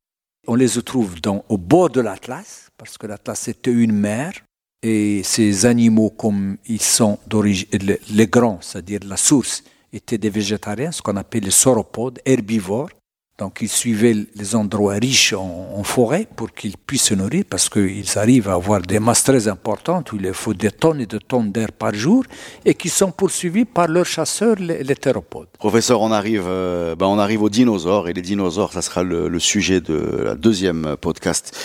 On 0.46 0.54
les 0.54 0.68
trouve 0.82 1.14
au 1.48 1.58
bord 1.58 1.90
de 1.90 2.00
l'Atlas, 2.00 2.70
parce 2.76 2.96
que 2.98 3.06
l'Atlas 3.06 3.48
était 3.48 3.72
une 3.72 3.92
mer, 3.92 4.32
et 4.82 5.22
ces 5.22 5.66
animaux, 5.66 6.10
comme 6.10 6.56
ils 6.66 6.80
sont 6.80 7.18
d'origine, 7.26 7.68
les 8.10 8.26
grands, 8.26 8.60
c'est-à-dire 8.62 9.00
la 9.06 9.16
source, 9.16 9.62
étaient 9.92 10.18
des 10.18 10.30
végétariens, 10.30 10.92
ce 10.92 11.02
qu'on 11.02 11.16
appelle 11.16 11.44
les 11.44 11.50
sauropodes, 11.50 12.20
herbivores. 12.24 12.90
Donc 13.40 13.61
ils 13.62 13.70
suivaient 13.70 14.14
les 14.37 14.55
endroits 14.55 14.98
riches 15.00 15.33
en, 15.33 15.83
forêt 15.83 16.26
pour 16.37 16.53
qu'ils 16.53 16.76
puissent 16.76 17.05
se 17.05 17.14
nourrir 17.14 17.44
parce 17.48 17.70
qu'ils 17.70 18.18
arrivent 18.18 18.50
à 18.50 18.53
avoir 18.53 18.83
des 18.83 19.00
masses 19.00 19.24
très 19.24 19.48
importantes 19.48 20.12
où 20.12 20.18
il 20.22 20.35
faut 20.35 20.53
des 20.53 20.70
tonnes 20.70 21.00
et 21.00 21.07
des 21.07 21.18
tonnes 21.18 21.50
d'air 21.50 21.72
par 21.72 21.94
jour 21.94 22.22
et 22.66 22.74
qui 22.74 22.90
sont 22.90 23.11
poursuivis 23.11 23.64
par 23.64 23.88
leurs 23.88 24.05
chasseurs, 24.05 24.57
les, 24.57 24.94
théropodes. 24.94 25.48
Professeur, 25.59 26.03
on 26.03 26.12
arrive, 26.12 26.44
euh, 26.46 26.94
ben 26.94 27.07
on 27.07 27.18
arrive 27.18 27.42
aux 27.42 27.48
dinosaures 27.48 28.09
et 28.09 28.12
les 28.12 28.20
dinosaures, 28.20 28.74
ça 28.74 28.83
sera 28.83 29.03
le, 29.03 29.38
sujet 29.38 29.81
de 29.81 30.22
la 30.22 30.35
deuxième 30.35 30.96
podcast 31.00 31.57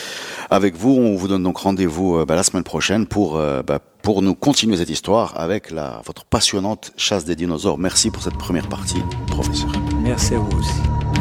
avec 0.50 0.78
vous. 0.78 0.92
On 0.92 1.18
vous 1.18 1.28
donne 1.28 1.44
donc 1.44 1.58
rendez-vous 1.58 2.16
euh, 2.16 2.26
ben, 2.26 2.36
la 2.36 2.44
semaine 2.44 2.64
prochaine 2.64 3.06
pour, 3.06 3.36
euh, 3.36 3.64
ben, 3.64 3.80
pour 4.02 4.22
nous 4.22 4.34
continuer 4.34 4.78
cette 4.78 4.90
histoire 4.90 5.38
avec 5.38 5.72
la, 5.72 6.02
votre 6.06 6.24
passionnante 6.24 6.94
chasse 6.96 7.26
des 7.26 7.36
dinosaures. 7.36 7.78
Merci 7.78 8.12
pour 8.12 8.24
cette 8.24 8.38
première 8.38 8.70
partie, 8.70 9.04
professeur. 9.28 9.72
Merci 10.02 10.36
à 10.36 10.40
vous 10.40 10.58
aussi. 10.58 11.05